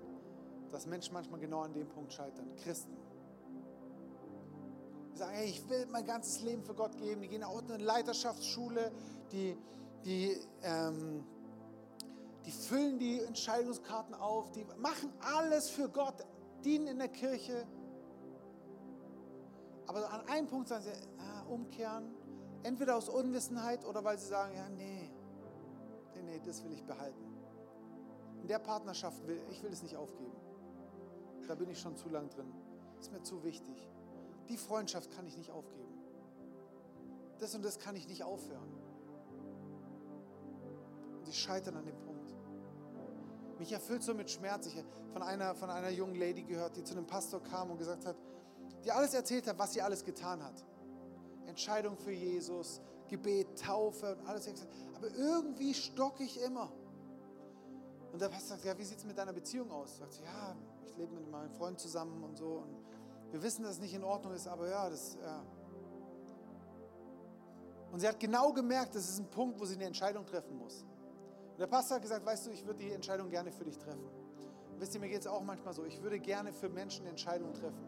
dass 0.72 0.86
Menschen 0.86 1.14
manchmal 1.14 1.40
genau 1.40 1.62
an 1.62 1.74
dem 1.74 1.88
Punkt 1.88 2.14
scheitern. 2.14 2.56
Christen. 2.58 2.96
Die 5.14 5.18
sagen, 5.18 5.34
hey, 5.34 5.50
ich 5.50 5.68
will 5.70 5.86
mein 5.88 6.06
ganzes 6.06 6.42
Leben 6.42 6.64
für 6.64 6.74
Gott 6.74 6.98
geben. 6.98 7.22
Die 7.22 7.28
gehen 7.28 7.44
auch 7.44 7.62
in 7.62 7.72
eine 7.72 7.84
Leiterschaftsschule, 7.84 8.92
die, 9.32 9.58
die, 10.06 10.38
ähm, 10.64 11.24
die 12.48 12.54
füllen 12.54 12.98
die 12.98 13.20
Entscheidungskarten 13.20 14.16
auf, 14.16 14.54
die 14.54 14.66
machen 14.78 15.12
alles 15.20 15.70
für 15.70 15.90
Gott, 15.90 16.26
dienen 16.64 16.88
in 16.88 16.98
der 16.98 17.10
Kirche. 17.10 17.68
Aber 19.86 20.10
an 20.10 20.22
einem 20.30 20.48
Punkt 20.48 20.70
sagen 20.70 20.86
sie, 20.86 20.92
ah, 21.20 21.42
umkehren, 21.50 22.16
entweder 22.64 22.96
aus 22.96 23.10
Unwissenheit 23.10 23.86
oder 23.86 24.02
weil 24.02 24.18
sie 24.18 24.28
sagen, 24.28 24.56
ja, 24.56 24.70
nee, 24.70 25.12
nee, 26.16 26.22
nee, 26.22 26.42
das 26.46 26.64
will 26.64 26.72
ich 26.72 26.86
behalten. 26.86 27.38
In 28.42 28.48
der 28.48 28.60
Partnerschaft 28.60 29.28
will 29.28 29.42
ich 29.50 29.62
will 29.62 29.74
es 29.74 29.84
nicht 29.84 29.98
aufgeben. 29.98 30.38
Da 31.50 31.56
bin 31.56 31.70
ich 31.70 31.80
schon 31.82 31.98
zu 31.98 32.08
lang 32.08 32.30
drin. 32.30 32.54
Ist 32.98 33.12
mir 33.12 33.24
zu 33.24 33.44
wichtig. 33.44 33.90
die 34.48 34.56
Freundschaft 34.56 35.12
kann 35.12 35.28
ich 35.28 35.36
nicht 35.36 35.52
aufgeben. 35.52 35.94
Das 37.40 37.54
und 37.54 37.66
das 37.66 37.78
kann 37.78 37.98
ich 37.98 38.08
nicht 38.08 38.24
aufhören. 38.24 38.74
Und 41.18 41.26
sie 41.26 41.34
scheitern 41.34 41.76
an 41.76 41.86
dem 41.86 41.98
Punkt. 41.98 42.07
Mich 43.60 43.72
erfüllt 43.72 44.04
so 44.04 44.14
mit 44.14 44.30
Schmerz. 44.30 44.68
Ich 44.68 44.78
habe 44.78 44.88
von 45.14 45.22
einer, 45.24 45.56
von 45.56 45.70
einer 45.70 45.90
jungen 45.90 46.16
Lady 46.16 46.44
gehört, 46.44 46.78
die 46.78 46.84
zu 46.84 46.94
einem 46.94 47.08
Pastor 47.08 47.42
kam 47.42 47.72
und 47.72 47.78
gesagt 47.78 48.06
hat, 48.06 48.16
die 48.84 48.92
alles 48.92 49.14
erzählt 49.14 49.48
hat, 49.48 49.58
was 49.58 49.74
sie 49.74 49.82
alles 49.82 50.04
getan 50.04 50.44
hat. 50.44 50.64
Entscheidung 51.48 51.98
für 51.98 52.12
Jesus, 52.12 52.82
Gebet, 53.08 53.60
Taufe 53.60 54.16
und 54.16 54.28
alles. 54.28 54.48
Aber 54.96 55.10
irgendwie 55.10 55.74
stocke 55.74 56.24
ich 56.24 56.42
immer. 56.42 56.72
Und 58.12 58.22
der 58.22 58.30
Pastor 58.30 58.58
sagt, 58.58 58.66
ja, 58.66 58.78
wie 58.78 58.84
sieht 58.84 59.00
es 59.00 59.06
mit 59.06 59.18
deiner 59.18 59.34
Beziehung 59.34 59.72
aus? 59.72 59.98
Sagt 59.98 60.14
sie, 60.14 60.24
ja, 60.24 60.56
ich 60.86 60.96
lebe 60.98 61.14
mit 61.14 61.30
meinem 61.30 61.52
Freund 61.52 61.80
zusammen 61.80 62.24
und 62.24 62.38
so. 62.38 62.64
Und 62.64 62.78
wir 63.32 63.42
wissen, 63.44 63.64
dass 63.64 63.74
es 63.74 63.80
nicht 63.80 63.94
in 63.94 64.04
Ordnung 64.04 64.34
ist, 64.34 64.48
aber 64.48 64.70
ja, 64.70 64.90
das, 64.90 65.18
ja. 65.22 65.44
Und 67.92 68.00
sie 68.00 68.08
hat 68.08 68.20
genau 68.20 68.54
gemerkt, 68.54 68.96
das 68.96 69.10
ist 69.10 69.20
ein 69.20 69.30
Punkt, 69.30 69.60
wo 69.60 69.66
sie 69.66 69.76
eine 69.76 69.86
Entscheidung 69.86 70.26
treffen 70.26 70.58
muss. 70.58 70.86
Und 71.58 71.62
der 71.62 71.68
Pastor 71.68 71.96
hat 71.96 72.04
gesagt, 72.04 72.24
weißt 72.24 72.46
du, 72.46 72.52
ich 72.52 72.64
würde 72.68 72.84
die 72.84 72.92
Entscheidung 72.92 73.32
gerne 73.32 73.52
für 73.52 73.66
dich 73.66 73.80
treffen. 73.80 74.08
Und 74.72 74.80
wisst 74.80 74.94
ihr, 74.94 75.02
mir 75.02 75.10
geht 75.10 75.22
es 75.22 75.26
auch 75.26 75.42
manchmal 75.42 75.74
so, 75.74 75.86
ich 75.86 76.04
würde 76.04 76.20
gerne 76.20 76.54
für 76.54 76.70
Menschen 76.70 77.08
Entscheidungen 77.08 77.56
treffen. 77.56 77.84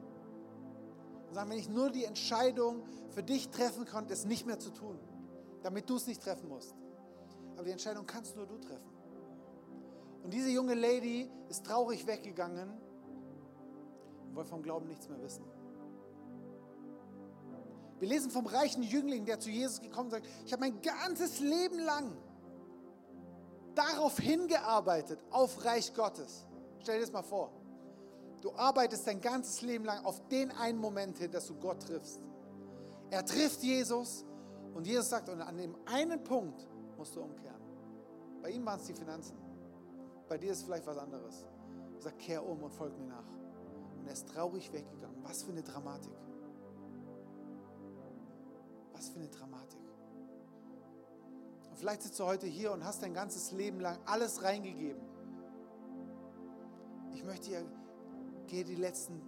Und 1.27 1.35
sagen, 1.35 1.51
wenn 1.51 1.59
ich 1.59 1.69
nur 1.69 1.91
die 1.91 2.03
Entscheidung 2.03 2.81
für 3.09 3.21
dich 3.21 3.49
treffen 3.49 3.85
konnte, 3.85 4.11
es 4.11 4.25
nicht 4.25 4.47
mehr 4.47 4.57
zu 4.57 4.71
tun, 4.71 4.97
damit 5.61 5.87
du 5.87 5.97
es 5.97 6.07
nicht 6.07 6.19
treffen 6.19 6.49
musst. 6.49 6.73
Aber 7.57 7.65
die 7.65 7.69
Entscheidung 7.69 8.07
kannst 8.07 8.35
nur 8.35 8.47
du 8.47 8.57
treffen. 8.57 8.89
Und 10.23 10.33
diese 10.33 10.49
junge 10.49 10.73
Lady 10.73 11.29
ist 11.47 11.63
traurig 11.63 12.07
weggegangen 12.07 12.71
und 14.25 14.35
wollte 14.35 14.49
vom 14.49 14.63
Glauben 14.63 14.87
nichts 14.87 15.07
mehr 15.09 15.21
wissen. 15.21 15.45
Wir 17.99 18.07
lesen 18.07 18.31
vom 18.31 18.47
reichen 18.47 18.81
Jüngling, 18.81 19.25
der 19.25 19.39
zu 19.39 19.51
Jesus 19.51 19.79
gekommen 19.79 20.09
ist 20.09 20.15
und 20.15 20.23
sagt, 20.23 20.27
ich 20.47 20.53
habe 20.53 20.61
mein 20.61 20.81
ganzes 20.81 21.39
Leben 21.39 21.77
lang 21.77 22.17
darauf 23.79 24.19
hingearbeitet, 24.19 25.19
auf 25.31 25.63
Reich 25.63 25.93
Gottes. 25.93 26.45
Stell 26.81 26.95
dir 26.95 27.01
das 27.05 27.13
mal 27.13 27.23
vor. 27.23 27.51
Du 28.41 28.53
arbeitest 28.53 29.07
dein 29.07 29.21
ganzes 29.21 29.61
Leben 29.61 29.85
lang 29.85 30.03
auf 30.05 30.27
den 30.27 30.51
einen 30.51 30.79
Moment 30.79 31.17
hin, 31.17 31.31
dass 31.31 31.47
du 31.47 31.55
Gott 31.55 31.81
triffst. 31.81 32.19
Er 33.09 33.25
trifft 33.25 33.63
Jesus 33.63 34.25
und 34.73 34.85
Jesus 34.85 35.09
sagt, 35.09 35.29
und 35.29 35.41
an 35.41 35.57
dem 35.57 35.75
einen 35.85 36.23
Punkt 36.23 36.67
musst 36.97 37.15
du 37.15 37.21
umkehren. 37.21 37.61
Bei 38.41 38.49
ihm 38.49 38.65
waren 38.65 38.79
es 38.79 38.85
die 38.85 38.93
Finanzen. 38.93 39.37
Bei 40.27 40.37
dir 40.37 40.51
ist 40.51 40.63
vielleicht 40.63 40.85
was 40.85 40.97
anderes. 40.97 41.45
Er 41.95 42.01
sagt, 42.01 42.19
kehr 42.19 42.45
um 42.45 42.61
und 42.63 42.71
folg 42.71 42.97
mir 42.97 43.07
nach. 43.07 43.27
Und 43.97 44.07
er 44.07 44.13
ist 44.13 44.27
traurig 44.29 44.71
weggegangen. 44.71 45.17
Was 45.23 45.43
für 45.43 45.51
eine 45.51 45.63
Dramatik. 45.63 46.13
Was 48.93 49.09
für 49.09 49.19
eine 49.19 49.29
Dramatik. 49.29 49.78
Vielleicht 51.79 52.01
sitzt 52.01 52.19
du 52.19 52.25
heute 52.25 52.45
hier 52.45 52.73
und 52.73 52.83
hast 52.83 53.01
dein 53.03 53.13
ganzes 53.13 53.53
Leben 53.53 53.79
lang 53.79 53.97
alles 54.05 54.43
reingegeben. 54.43 55.01
Ich 57.13 57.23
möchte 57.23 57.51
dir, 57.51 57.65
geh 58.47 58.65
die 58.65 58.75
letzten, 58.75 59.21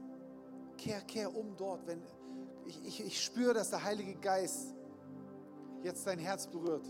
kehr, 0.78 1.00
kehr 1.00 1.34
um 1.34 1.56
dort. 1.56 1.88
Wenn, 1.88 2.02
ich, 2.66 2.86
ich, 2.86 3.06
ich 3.06 3.24
spüre, 3.24 3.54
dass 3.54 3.70
der 3.70 3.86
Heilige 3.86 4.16
Geist 4.16 4.76
jetzt 5.82 6.06
dein 6.06 6.20
Herz 6.20 6.46
berührt. 6.48 6.86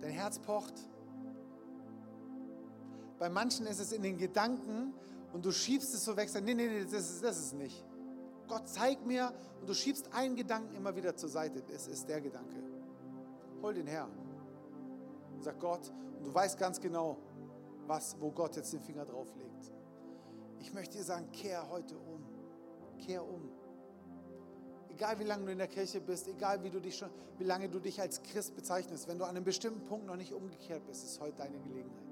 Dein 0.00 0.12
Herz 0.12 0.38
pocht. 0.38 0.74
Bei 3.18 3.28
manchen 3.28 3.66
ist 3.66 3.80
es 3.80 3.90
in 3.90 4.04
den 4.04 4.18
Gedanken 4.18 4.94
und 5.32 5.44
du 5.44 5.50
schiebst 5.50 5.92
es 5.94 6.04
so 6.04 6.16
weg. 6.16 6.30
Nee, 6.34 6.54
nee, 6.54 6.68
nee, 6.68 6.84
das 6.84 7.10
ist, 7.10 7.24
ist 7.24 7.54
nicht. 7.54 7.84
Gott, 8.46 8.68
zeig 8.68 9.04
mir 9.04 9.32
und 9.60 9.68
du 9.68 9.74
schiebst 9.74 10.12
einen 10.12 10.36
Gedanken 10.36 10.76
immer 10.76 10.94
wieder 10.94 11.16
zur 11.16 11.28
Seite. 11.28 11.60
Es 11.74 11.88
ist 11.88 12.08
der 12.08 12.20
Gedanke. 12.20 12.71
Hol 13.62 13.74
den 13.74 13.86
her. 13.86 14.08
Und 15.34 15.42
sag 15.42 15.58
Gott, 15.60 15.92
und 16.18 16.26
du 16.26 16.34
weißt 16.34 16.58
ganz 16.58 16.80
genau, 16.80 17.16
was, 17.86 18.16
wo 18.20 18.30
Gott 18.30 18.56
jetzt 18.56 18.72
den 18.72 18.80
Finger 18.80 19.04
drauf 19.04 19.28
legt. 19.36 19.72
Ich 20.58 20.72
möchte 20.72 20.98
dir 20.98 21.04
sagen, 21.04 21.30
kehr 21.32 21.68
heute 21.70 21.96
um. 21.96 22.24
Kehr 22.98 23.26
um. 23.26 23.50
Egal 24.90 25.18
wie 25.18 25.24
lange 25.24 25.46
du 25.46 25.52
in 25.52 25.58
der 25.58 25.68
Kirche 25.68 26.00
bist, 26.00 26.28
egal 26.28 26.62
wie, 26.62 26.70
du 26.70 26.80
dich 26.80 26.96
schon, 26.96 27.08
wie 27.38 27.44
lange 27.44 27.68
du 27.68 27.78
dich 27.78 28.00
als 28.00 28.22
Christ 28.22 28.54
bezeichnest, 28.54 29.08
wenn 29.08 29.18
du 29.18 29.24
an 29.24 29.30
einem 29.30 29.44
bestimmten 29.44 29.84
Punkt 29.86 30.06
noch 30.06 30.16
nicht 30.16 30.32
umgekehrt 30.32 30.86
bist, 30.86 31.04
ist 31.04 31.20
heute 31.20 31.38
deine 31.38 31.58
Gelegenheit. 31.58 32.02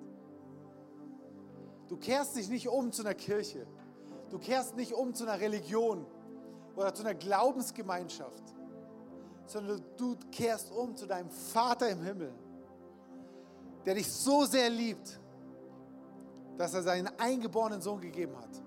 Du 1.88 1.96
kehrst 1.96 2.36
dich 2.36 2.48
nicht 2.48 2.68
um 2.68 2.92
zu 2.92 3.02
einer 3.02 3.14
Kirche. 3.14 3.66
Du 4.30 4.38
kehrst 4.38 4.76
nicht 4.76 4.94
um 4.94 5.14
zu 5.14 5.24
einer 5.24 5.40
Religion 5.40 6.06
oder 6.76 6.94
zu 6.94 7.02
einer 7.02 7.14
Glaubensgemeinschaft, 7.14 8.42
sondern 9.50 9.82
du 9.96 10.16
kehrst 10.30 10.70
um 10.70 10.96
zu 10.96 11.06
deinem 11.06 11.28
Vater 11.28 11.88
im 11.88 12.02
Himmel, 12.02 12.32
der 13.84 13.94
dich 13.94 14.10
so 14.10 14.44
sehr 14.44 14.70
liebt, 14.70 15.18
dass 16.56 16.72
er 16.74 16.82
seinen 16.82 17.08
eingeborenen 17.18 17.80
Sohn 17.80 18.00
gegeben 18.00 18.36
hat 18.38 18.62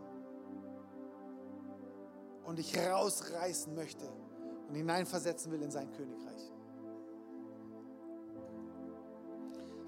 und 2.44 2.58
dich 2.60 2.78
rausreißen 2.78 3.74
möchte 3.74 4.06
und 4.68 4.76
hineinversetzen 4.76 5.52
will 5.54 5.62
in 5.62 5.72
sein 5.72 5.90
Königreich. 5.94 6.52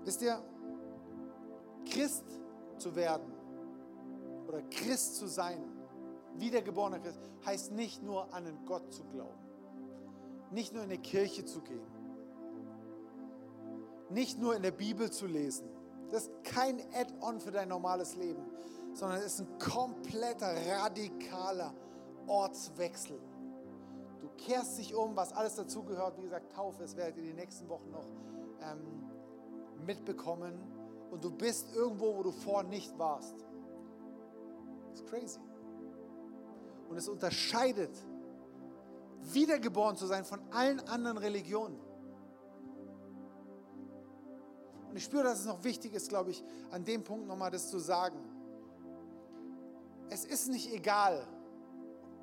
Wisst 0.06 0.22
ihr, 0.22 0.42
Christ 1.90 2.24
zu 2.78 2.96
werden 2.96 3.34
oder 4.48 4.62
Christ 4.70 5.18
zu 5.18 5.28
sein, 5.28 5.62
wiedergeborener 6.36 7.00
Christ, 7.00 7.20
heißt 7.46 7.72
nicht 7.74 8.02
nur 8.02 8.34
an 8.34 8.46
einen 8.46 8.66
Gott 8.66 8.94
zu 8.94 9.04
glauben, 9.06 9.45
nicht 10.52 10.74
nur 10.74 10.84
in 10.84 10.90
eine 10.90 11.00
Kirche 11.00 11.46
zu 11.46 11.62
gehen, 11.62 11.86
nicht 14.10 14.40
nur 14.40 14.56
in 14.56 14.62
der 14.62 14.72
Bibel 14.72 15.12
zu 15.12 15.26
lesen. 15.26 15.68
Das 16.12 16.24
ist 16.24 16.44
kein 16.44 16.80
Add-on 16.94 17.40
für 17.40 17.52
dein 17.52 17.68
normales 17.68 18.16
Leben, 18.16 18.44
sondern 18.94 19.20
es 19.20 19.26
ist 19.26 19.40
ein 19.42 19.60
kompletter, 19.60 20.54
radikaler 20.68 21.74
Ortswechsel. 22.28 23.20
Du 24.22 24.30
kehrst 24.38 24.78
dich 24.78 24.96
um, 24.96 25.16
was 25.16 25.34
alles 25.34 25.56
dazugehört. 25.56 26.18
Wie 26.18 26.24
gesagt, 26.24 26.54
Taufe, 26.54 26.82
das 26.82 26.96
werdet 26.96 27.18
ihr 27.18 27.24
in 27.24 27.30
den 27.30 27.36
nächsten 27.36 27.68
Wochen 27.70 27.90
noch 27.92 28.06
ähm, 28.62 29.10
mitbekommen. 29.86 30.54
Und 31.12 31.24
du 31.24 31.32
bist 31.32 31.76
irgendwo, 31.76 32.16
wo 32.18 32.24
du 32.24 32.32
vorher 32.32 32.68
nicht 32.70 32.98
warst. 32.98 33.36
Das 34.92 35.02
ist 35.02 35.08
crazy. 35.08 35.40
Und 36.90 36.98
es 36.98 37.08
unterscheidet, 37.08 37.96
wiedergeboren 39.22 39.96
zu 39.98 40.06
sein 40.06 40.26
von 40.26 40.40
allen 40.52 40.80
anderen 40.82 41.18
Religionen. 41.18 41.80
Und 44.90 44.96
ich 45.00 45.04
spüre, 45.04 45.24
dass 45.24 45.40
es 45.40 45.46
noch 45.46 45.64
wichtig 45.64 45.94
ist, 45.94 46.10
glaube 46.10 46.32
ich, 46.32 46.44
an 46.72 46.86
dem 46.86 47.04
Punkt 47.04 47.28
nochmal 47.28 47.52
das 47.52 47.70
zu 47.70 47.80
sagen. 47.80 48.18
Es 50.10 50.24
ist 50.24 50.48
nicht 50.48 50.72
egal, 50.72 51.28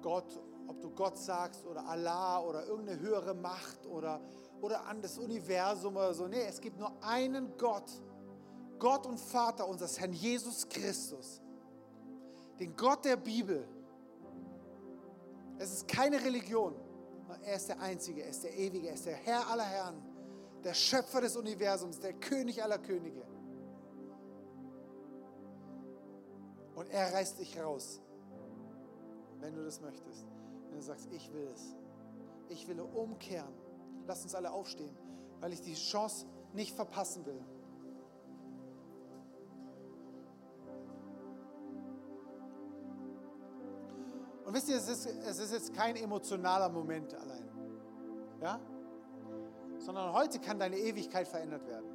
Gott, 0.00 0.40
ob 0.66 0.80
du 0.80 0.90
Gott 0.90 1.18
sagst 1.18 1.66
oder 1.66 1.84
Allah 1.86 2.40
oder 2.40 2.66
irgendeine 2.66 3.00
höhere 3.00 3.34
Macht 3.34 3.86
oder, 3.86 4.20
oder 4.60 4.86
an 4.86 5.02
das 5.02 5.18
Universum 5.18 5.96
oder 5.96 6.14
so. 6.14 6.26
Nee, 6.26 6.44
es 6.48 6.60
gibt 6.60 6.78
nur 6.78 6.92
einen 7.02 7.56
Gott. 7.58 7.90
Gott 8.78 9.06
und 9.06 9.20
Vater 9.20 9.68
unseres 9.68 10.00
Herrn 10.00 10.12
Jesus 10.12 10.68
Christus. 10.68 11.42
Den 12.58 12.74
Gott 12.74 13.04
der 13.04 13.16
Bibel. 13.16 13.68
Es 15.58 15.72
ist 15.72 15.88
keine 15.88 16.24
Religion. 16.24 16.74
Er 17.42 17.56
ist 17.56 17.68
der 17.68 17.80
Einzige, 17.80 18.22
er 18.22 18.30
ist 18.30 18.44
der 18.44 18.56
Ewige, 18.56 18.88
er 18.88 18.94
ist 18.94 19.06
der 19.06 19.16
Herr 19.16 19.48
aller 19.48 19.64
Herren, 19.64 20.02
der 20.64 20.74
Schöpfer 20.74 21.20
des 21.20 21.36
Universums, 21.36 21.98
der 21.98 22.12
König 22.14 22.62
aller 22.62 22.78
Könige. 22.78 23.22
Und 26.74 26.90
er 26.90 27.12
reißt 27.12 27.38
dich 27.38 27.60
raus 27.60 28.00
wenn 29.42 29.54
du 29.54 29.64
das 29.64 29.80
möchtest. 29.80 30.24
Wenn 30.70 30.78
du 30.78 30.82
sagst, 30.82 31.08
ich 31.12 31.30
will 31.32 31.48
es. 31.52 31.74
Ich 32.48 32.66
will 32.68 32.80
umkehren. 32.80 33.52
Lass 34.06 34.22
uns 34.22 34.34
alle 34.34 34.50
aufstehen, 34.50 34.96
weil 35.40 35.52
ich 35.52 35.60
die 35.60 35.74
Chance 35.74 36.26
nicht 36.54 36.74
verpassen 36.74 37.26
will. 37.26 37.40
Und 44.52 44.58
wisst 44.58 44.68
ihr, 44.68 44.76
es 44.76 44.86
ist, 44.86 45.06
es 45.06 45.38
ist 45.38 45.50
jetzt 45.50 45.72
kein 45.72 45.96
emotionaler 45.96 46.68
Moment 46.68 47.14
allein. 47.14 47.48
Ja? 48.42 48.60
Sondern 49.78 50.12
heute 50.12 50.40
kann 50.40 50.58
deine 50.58 50.76
Ewigkeit 50.76 51.26
verändert 51.26 51.66
werden, 51.66 51.88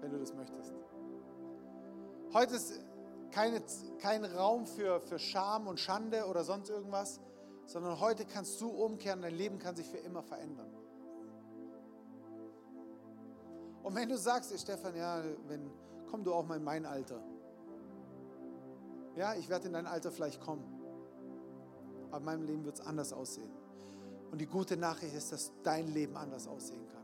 wenn 0.00 0.12
du 0.12 0.18
das 0.20 0.32
möchtest. 0.32 0.72
Heute 2.32 2.54
ist 2.54 2.80
keine, 3.32 3.60
kein 3.98 4.24
Raum 4.24 4.64
für, 4.64 5.00
für 5.00 5.18
Scham 5.18 5.66
und 5.66 5.80
Schande 5.80 6.24
oder 6.26 6.44
sonst 6.44 6.70
irgendwas, 6.70 7.18
sondern 7.66 7.98
heute 7.98 8.26
kannst 8.26 8.60
du 8.60 8.68
umkehren, 8.68 9.20
dein 9.20 9.34
Leben 9.34 9.58
kann 9.58 9.74
sich 9.74 9.88
für 9.88 9.98
immer 9.98 10.22
verändern. 10.22 10.72
Und 13.82 13.96
wenn 13.96 14.08
du 14.08 14.16
sagst, 14.16 14.56
Stefan, 14.56 14.94
ja, 14.94 15.20
wenn, 15.48 15.68
komm 16.08 16.22
du 16.22 16.32
auch 16.32 16.46
mal 16.46 16.58
in 16.58 16.64
mein 16.64 16.86
Alter. 16.86 17.20
Ja, 19.16 19.34
ich 19.34 19.48
werde 19.48 19.66
in 19.66 19.72
dein 19.72 19.88
Alter 19.88 20.12
vielleicht 20.12 20.40
kommen. 20.40 20.73
Aber 22.14 22.20
in 22.20 22.24
meinem 22.38 22.46
Leben 22.46 22.64
wird 22.64 22.78
es 22.78 22.86
anders 22.86 23.12
aussehen. 23.12 23.50
Und 24.30 24.40
die 24.40 24.46
gute 24.46 24.76
Nachricht 24.76 25.14
ist, 25.14 25.32
dass 25.32 25.52
dein 25.64 25.92
Leben 25.92 26.16
anders 26.16 26.46
aussehen 26.46 26.86
kann. 26.88 27.02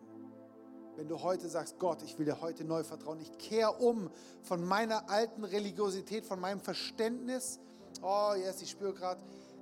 Wenn 0.97 1.09
du 1.09 1.21
heute 1.21 1.49
sagst, 1.49 1.79
Gott, 1.79 2.03
ich 2.03 2.17
will 2.19 2.27
dir 2.27 2.41
heute 2.41 2.65
neu 2.65 2.85
vertrauen, 2.85 3.19
ich 3.21 3.37
kehre 3.39 3.73
um 3.73 4.11
von 4.43 4.65
meiner 4.65 5.09
alten 5.11 5.45
Religiosität, 5.45 6.25
von 6.25 6.39
meinem 6.39 6.61
Verständnis, 6.61 7.59
oh 8.03 8.35
yes, 8.37 8.63
ich 8.63 8.71
spüre 8.71 8.95
gerade, 8.95 9.21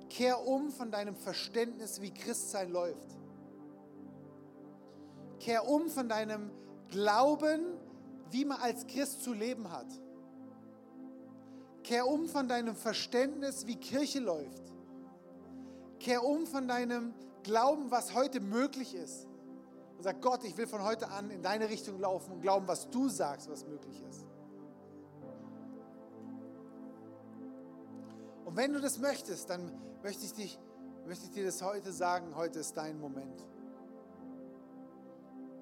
kehr 0.09 0.45
um 0.45 0.71
von 0.71 0.91
deinem 0.91 1.15
Verständnis, 1.15 1.99
wie 2.01 2.11
Christsein 2.11 2.71
läuft. 2.71 3.17
Kehr 5.39 5.67
um 5.67 5.89
von 5.89 6.09
deinem 6.09 6.51
Glauben, 6.89 7.61
wie 8.29 8.45
man 8.45 8.59
als 8.59 8.85
Christ 8.85 9.23
zu 9.23 9.33
leben 9.33 9.71
hat. 9.71 9.87
Kehr 11.83 12.05
um 12.05 12.27
von 12.27 12.47
deinem 12.47 12.75
Verständnis, 12.75 13.65
wie 13.65 13.77
Kirche 13.77 14.19
läuft. 14.19 14.68
Kehr 15.99 16.23
um 16.23 16.47
von 16.47 16.67
deinem 16.67 17.13
Glauben, 17.43 17.91
was 17.91 18.13
heute 18.13 18.39
möglich 18.39 18.95
ist. 18.95 19.27
Und 19.97 20.03
sag, 20.03 20.21
Gott, 20.21 20.43
ich 20.43 20.55
will 20.57 20.67
von 20.67 20.83
heute 20.83 21.09
an 21.09 21.29
in 21.29 21.41
deine 21.41 21.69
Richtung 21.69 21.99
laufen 21.99 22.31
und 22.31 22.41
glauben, 22.41 22.67
was 22.67 22.89
du 22.89 23.09
sagst, 23.09 23.49
was 23.49 23.65
möglich 23.65 24.01
ist. 24.09 24.25
Und 28.45 28.55
wenn 28.55 28.73
du 28.73 28.79
das 28.79 28.97
möchtest, 28.97 29.49
dann 29.49 29.71
möchte 30.01 30.25
ich, 30.25 30.33
dich, 30.33 30.59
möchte 31.05 31.25
ich 31.25 31.31
dir 31.31 31.45
das 31.45 31.61
heute 31.61 31.91
sagen, 31.91 32.35
heute 32.35 32.59
ist 32.59 32.75
dein 32.77 32.99
Moment. 32.99 33.45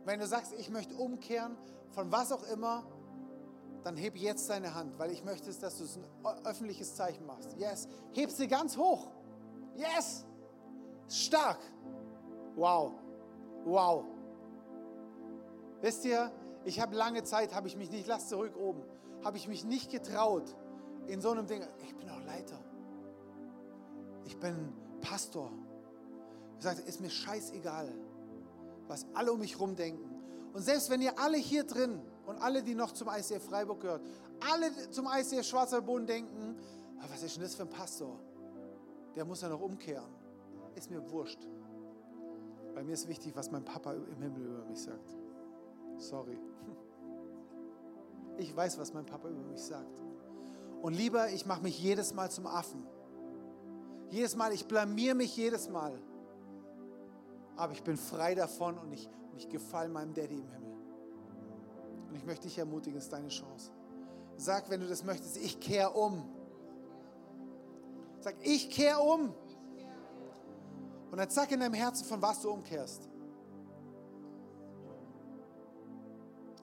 Wenn 0.05 0.19
du 0.19 0.27
sagst, 0.27 0.53
ich 0.57 0.69
möchte 0.69 0.95
umkehren, 0.95 1.57
von 1.91 2.11
was 2.11 2.31
auch 2.31 2.43
immer, 2.43 2.85
dann 3.83 3.97
heb 3.97 4.15
jetzt 4.15 4.49
deine 4.49 4.73
Hand, 4.73 4.97
weil 4.99 5.11
ich 5.11 5.23
möchte, 5.23 5.51
dass 5.51 5.77
du 5.77 5.83
ein 5.83 6.45
öffentliches 6.45 6.95
Zeichen 6.95 7.25
machst. 7.25 7.57
Yes. 7.57 7.87
Heb 8.13 8.29
sie 8.31 8.47
ganz 8.47 8.77
hoch. 8.77 9.11
Yes. 9.77 10.25
Stark. 11.07 11.59
Wow. 12.55 12.93
Wow. 13.63 14.05
Wisst 15.81 16.03
ihr, 16.05 16.31
ich 16.65 16.79
habe 16.81 16.95
lange 16.95 17.23
Zeit, 17.23 17.53
habe 17.53 17.67
ich 17.67 17.77
mich 17.77 17.91
nicht, 17.91 18.07
lass 18.07 18.27
zurück 18.27 18.55
oben, 18.57 18.83
habe 19.23 19.37
ich 19.37 19.47
mich 19.47 19.63
nicht 19.63 19.91
getraut 19.91 20.55
in 21.07 21.21
so 21.21 21.31
einem 21.31 21.47
Ding. 21.47 21.63
Ich 21.83 21.95
bin 21.95 22.09
auch 22.09 22.23
Leiter. 22.25 22.59
Ich 24.25 24.37
bin 24.37 24.73
Pastor. 25.01 25.51
Ich 26.57 26.63
sagte, 26.63 26.81
ist 26.81 26.99
mir 26.99 27.09
scheißegal, 27.09 27.93
was 28.87 29.05
alle 29.13 29.31
um 29.31 29.39
mich 29.39 29.53
herum 29.53 29.75
denken. 29.75 30.09
Und 30.53 30.63
selbst 30.63 30.89
wenn 30.89 31.01
ihr 31.01 31.17
alle 31.19 31.37
hier 31.37 31.63
drin 31.63 32.01
und 32.25 32.41
alle, 32.41 32.63
die 32.63 32.73
noch 32.73 32.91
zum 32.91 33.09
ICF 33.09 33.45
Freiburg 33.45 33.81
gehört, 33.81 34.01
alle 34.51 34.89
zum 34.89 35.07
ICF 35.07 35.45
Schwarzer 35.45 35.81
Boden 35.81 36.07
denken, 36.07 36.57
ah, 36.99 37.05
was 37.09 37.21
ist 37.21 37.35
denn 37.35 37.43
das 37.43 37.53
für 37.53 37.63
ein 37.63 37.69
Pastor? 37.69 38.19
Der 39.15 39.25
muss 39.25 39.41
ja 39.41 39.49
noch 39.49 39.61
umkehren. 39.61 40.13
Ist 40.75 40.91
mir 40.91 41.09
wurscht. 41.11 41.47
Bei 42.75 42.83
mir 42.83 42.93
ist 42.93 43.07
wichtig, 43.07 43.35
was 43.35 43.49
mein 43.51 43.65
Papa 43.65 43.93
im 43.93 44.21
Himmel 44.21 44.45
über 44.45 44.65
mich 44.65 44.81
sagt. 44.81 45.15
Sorry. 45.97 46.37
Ich 48.37 48.55
weiß, 48.55 48.77
was 48.77 48.93
mein 48.93 49.05
Papa 49.05 49.29
über 49.29 49.43
mich 49.43 49.61
sagt. 49.61 50.03
Und 50.81 50.93
lieber, 50.93 51.29
ich 51.31 51.45
mache 51.45 51.63
mich 51.63 51.81
jedes 51.81 52.13
Mal 52.13 52.29
zum 52.29 52.45
Affen. 52.45 52.85
Jedes 54.09 54.35
Mal, 54.35 54.53
ich 54.53 54.67
blamier 54.67 55.15
mich 55.15 55.35
jedes 55.35 55.69
Mal. 55.69 55.99
Aber 57.55 57.73
ich 57.73 57.83
bin 57.83 57.97
frei 57.97 58.35
davon 58.35 58.77
und 58.77 58.93
ich, 58.93 59.09
ich 59.35 59.49
gefalle 59.49 59.89
meinem 59.89 60.13
Daddy 60.13 60.35
im 60.35 60.49
Himmel. 60.49 60.77
Und 62.09 62.15
ich 62.15 62.25
möchte 62.25 62.47
dich 62.47 62.57
ermutigen, 62.57 62.97
es 62.99 63.05
ist 63.05 63.13
deine 63.13 63.29
Chance. 63.29 63.71
Sag, 64.37 64.69
wenn 64.69 64.81
du 64.81 64.87
das 64.87 65.03
möchtest, 65.03 65.37
ich 65.37 65.59
kehre 65.59 65.91
um. 65.91 66.23
Sag, 68.27 68.35
ich 68.41 68.69
kehre 68.69 68.99
um. 68.99 69.33
Und 71.11 71.17
dann 71.17 71.29
sag 71.29 71.49
in 71.49 71.61
deinem 71.61 71.73
Herzen, 71.73 72.03
von 72.03 72.21
was 72.21 72.41
du 72.41 72.51
umkehrst. 72.51 73.07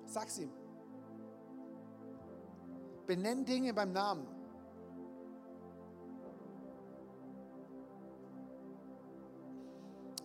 Sag's 0.04 0.38
ihm. 0.40 0.50
Benenn 3.06 3.46
Dinge 3.46 3.72
beim 3.72 3.92
Namen. 3.92 4.26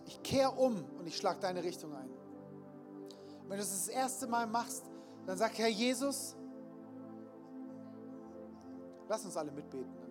Ich 0.04 0.22
kehre 0.22 0.50
um 0.50 0.84
und 0.98 1.06
ich 1.06 1.16
schlage 1.16 1.40
deine 1.40 1.64
Richtung 1.64 1.94
ein. 1.94 2.10
wenn 3.48 3.56
du 3.56 3.62
es 3.62 3.70
das 3.70 3.88
erste 3.88 4.26
Mal 4.26 4.46
machst, 4.46 4.84
dann 5.24 5.38
sag, 5.38 5.56
Herr 5.56 5.68
Jesus, 5.68 6.36
lass 9.08 9.24
uns 9.24 9.38
alle 9.38 9.52
mitbeten. 9.52 10.09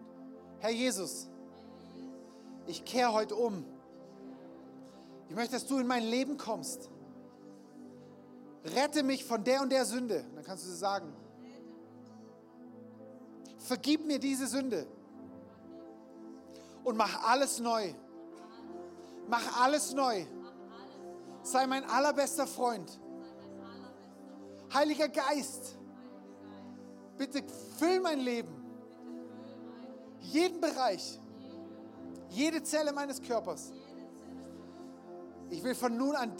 Herr 0.59 0.71
Jesus, 0.71 1.27
ich 2.67 2.85
kehre 2.85 3.13
heute 3.13 3.35
um. 3.35 3.65
Ich 5.29 5.35
möchte, 5.35 5.53
dass 5.53 5.65
du 5.65 5.77
in 5.77 5.87
mein 5.87 6.03
Leben 6.03 6.37
kommst 6.37 6.89
rette 8.65 9.03
mich 9.03 9.23
von 9.23 9.43
der 9.43 9.61
und 9.61 9.69
der 9.71 9.85
Sünde. 9.85 10.25
dann 10.35 10.43
kannst 10.43 10.65
du 10.65 10.69
sie 10.69 10.77
sagen. 10.77 11.13
Vergib 13.57 14.05
mir 14.05 14.19
diese 14.19 14.47
Sünde 14.47 14.87
und 16.83 16.97
mach 16.97 17.23
alles 17.23 17.59
neu. 17.59 17.93
Mach 19.27 19.61
alles 19.61 19.93
neu. 19.93 20.25
Sei 21.43 21.67
mein 21.67 21.83
allerbester 21.85 22.47
Freund. 22.47 22.99
Heiliger 24.73 25.09
Geist, 25.09 25.77
bitte 27.17 27.43
füll 27.77 27.99
mein 28.01 28.19
Leben. 28.19 28.58
Jeden 30.21 30.61
Bereich. 30.61 31.19
Jede 32.29 32.61
Zelle 32.63 32.91
meines 32.91 33.21
Körpers. 33.21 33.71
Ich 35.49 35.63
will 35.63 35.75
von 35.75 35.97
nun 35.97 36.15
an 36.15 36.31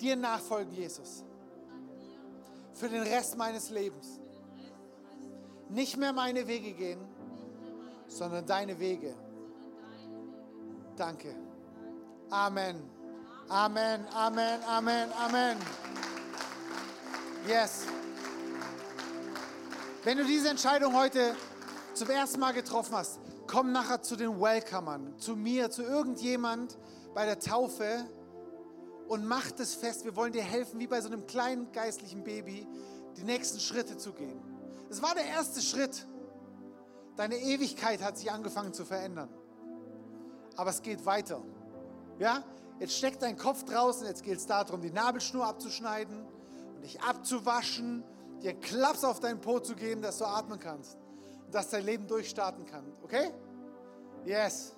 dir 0.00 0.16
nachfolgen, 0.16 0.72
Jesus 0.72 1.24
für 2.74 2.88
den 2.88 3.02
Rest 3.02 3.36
meines 3.36 3.70
Lebens. 3.70 4.18
Nicht 5.68 5.96
mehr 5.96 6.12
meine 6.12 6.46
Wege 6.46 6.72
gehen, 6.72 7.00
sondern 8.08 8.44
deine 8.44 8.78
Wege. 8.78 9.14
Danke. 10.96 11.34
Amen. 12.30 12.82
Amen, 13.48 14.06
Amen, 14.12 14.62
Amen, 14.64 15.12
Amen. 15.12 15.58
Yes. 17.46 17.86
Wenn 20.04 20.18
du 20.18 20.24
diese 20.24 20.48
Entscheidung 20.48 20.94
heute 20.94 21.36
zum 21.94 22.10
ersten 22.10 22.40
Mal 22.40 22.52
getroffen 22.52 22.94
hast, 22.96 23.20
komm 23.46 23.72
nachher 23.72 24.02
zu 24.02 24.16
den 24.16 24.40
Welcomern, 24.40 25.14
zu 25.18 25.36
mir, 25.36 25.70
zu 25.70 25.82
irgendjemand 25.82 26.78
bei 27.14 27.26
der 27.26 27.38
Taufe 27.38 28.06
und 29.08 29.26
mach 29.26 29.50
das 29.52 29.74
fest. 29.74 30.04
Wir 30.04 30.16
wollen 30.16 30.32
dir 30.32 30.42
helfen, 30.42 30.80
wie 30.80 30.86
bei 30.86 31.00
so 31.00 31.08
einem 31.08 31.26
kleinen 31.26 31.70
geistlichen 31.72 32.24
Baby, 32.24 32.66
die 33.16 33.24
nächsten 33.24 33.60
Schritte 33.60 33.96
zu 33.96 34.12
gehen. 34.12 34.40
Es 34.90 35.02
war 35.02 35.14
der 35.14 35.26
erste 35.26 35.60
Schritt. 35.60 36.06
Deine 37.16 37.36
Ewigkeit 37.36 38.02
hat 38.02 38.16
sich 38.16 38.30
angefangen 38.30 38.72
zu 38.72 38.84
verändern. 38.84 39.28
Aber 40.56 40.70
es 40.70 40.80
geht 40.82 41.04
weiter. 41.04 41.42
Ja? 42.18 42.42
Jetzt 42.78 42.96
steckt 42.96 43.22
dein 43.22 43.36
Kopf 43.36 43.64
draußen, 43.64 44.06
jetzt 44.06 44.22
geht 44.22 44.38
es 44.38 44.46
darum, 44.46 44.80
die 44.80 44.90
Nabelschnur 44.90 45.46
abzuschneiden 45.46 46.24
und 46.74 46.82
dich 46.82 47.00
abzuwaschen, 47.02 48.02
dir 48.42 48.50
einen 48.50 48.60
Klaps 48.60 49.04
auf 49.04 49.20
deinen 49.20 49.40
Po 49.40 49.60
zu 49.60 49.74
geben, 49.74 50.00
dass 50.00 50.18
du 50.18 50.24
atmen 50.24 50.58
kannst 50.58 51.01
dass 51.52 51.70
dein 51.70 51.84
Leben 51.84 52.06
durchstarten 52.06 52.66
kann. 52.66 52.84
Okay? 53.02 53.30
Yes. 54.24 54.74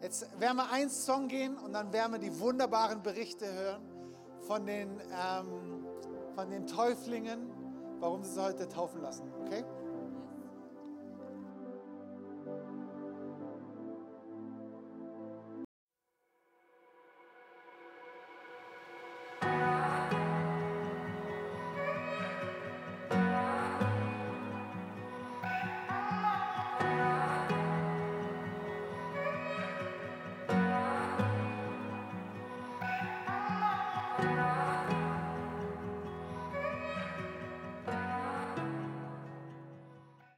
Jetzt 0.00 0.40
werden 0.40 0.56
wir 0.56 0.70
einen 0.70 0.90
Song 0.90 1.28
gehen 1.28 1.56
und 1.58 1.72
dann 1.72 1.92
werden 1.92 2.12
wir 2.12 2.18
die 2.18 2.38
wunderbaren 2.38 3.02
Berichte 3.02 3.52
hören 3.52 3.82
von 4.46 4.64
den, 4.64 5.00
ähm, 5.00 5.84
von 6.34 6.50
den 6.50 6.66
Täuflingen, 6.66 7.50
warum 7.98 8.22
sie 8.22 8.32
sie 8.32 8.42
heute 8.42 8.68
taufen 8.68 9.02
lassen. 9.02 9.30
Okay? 9.44 9.64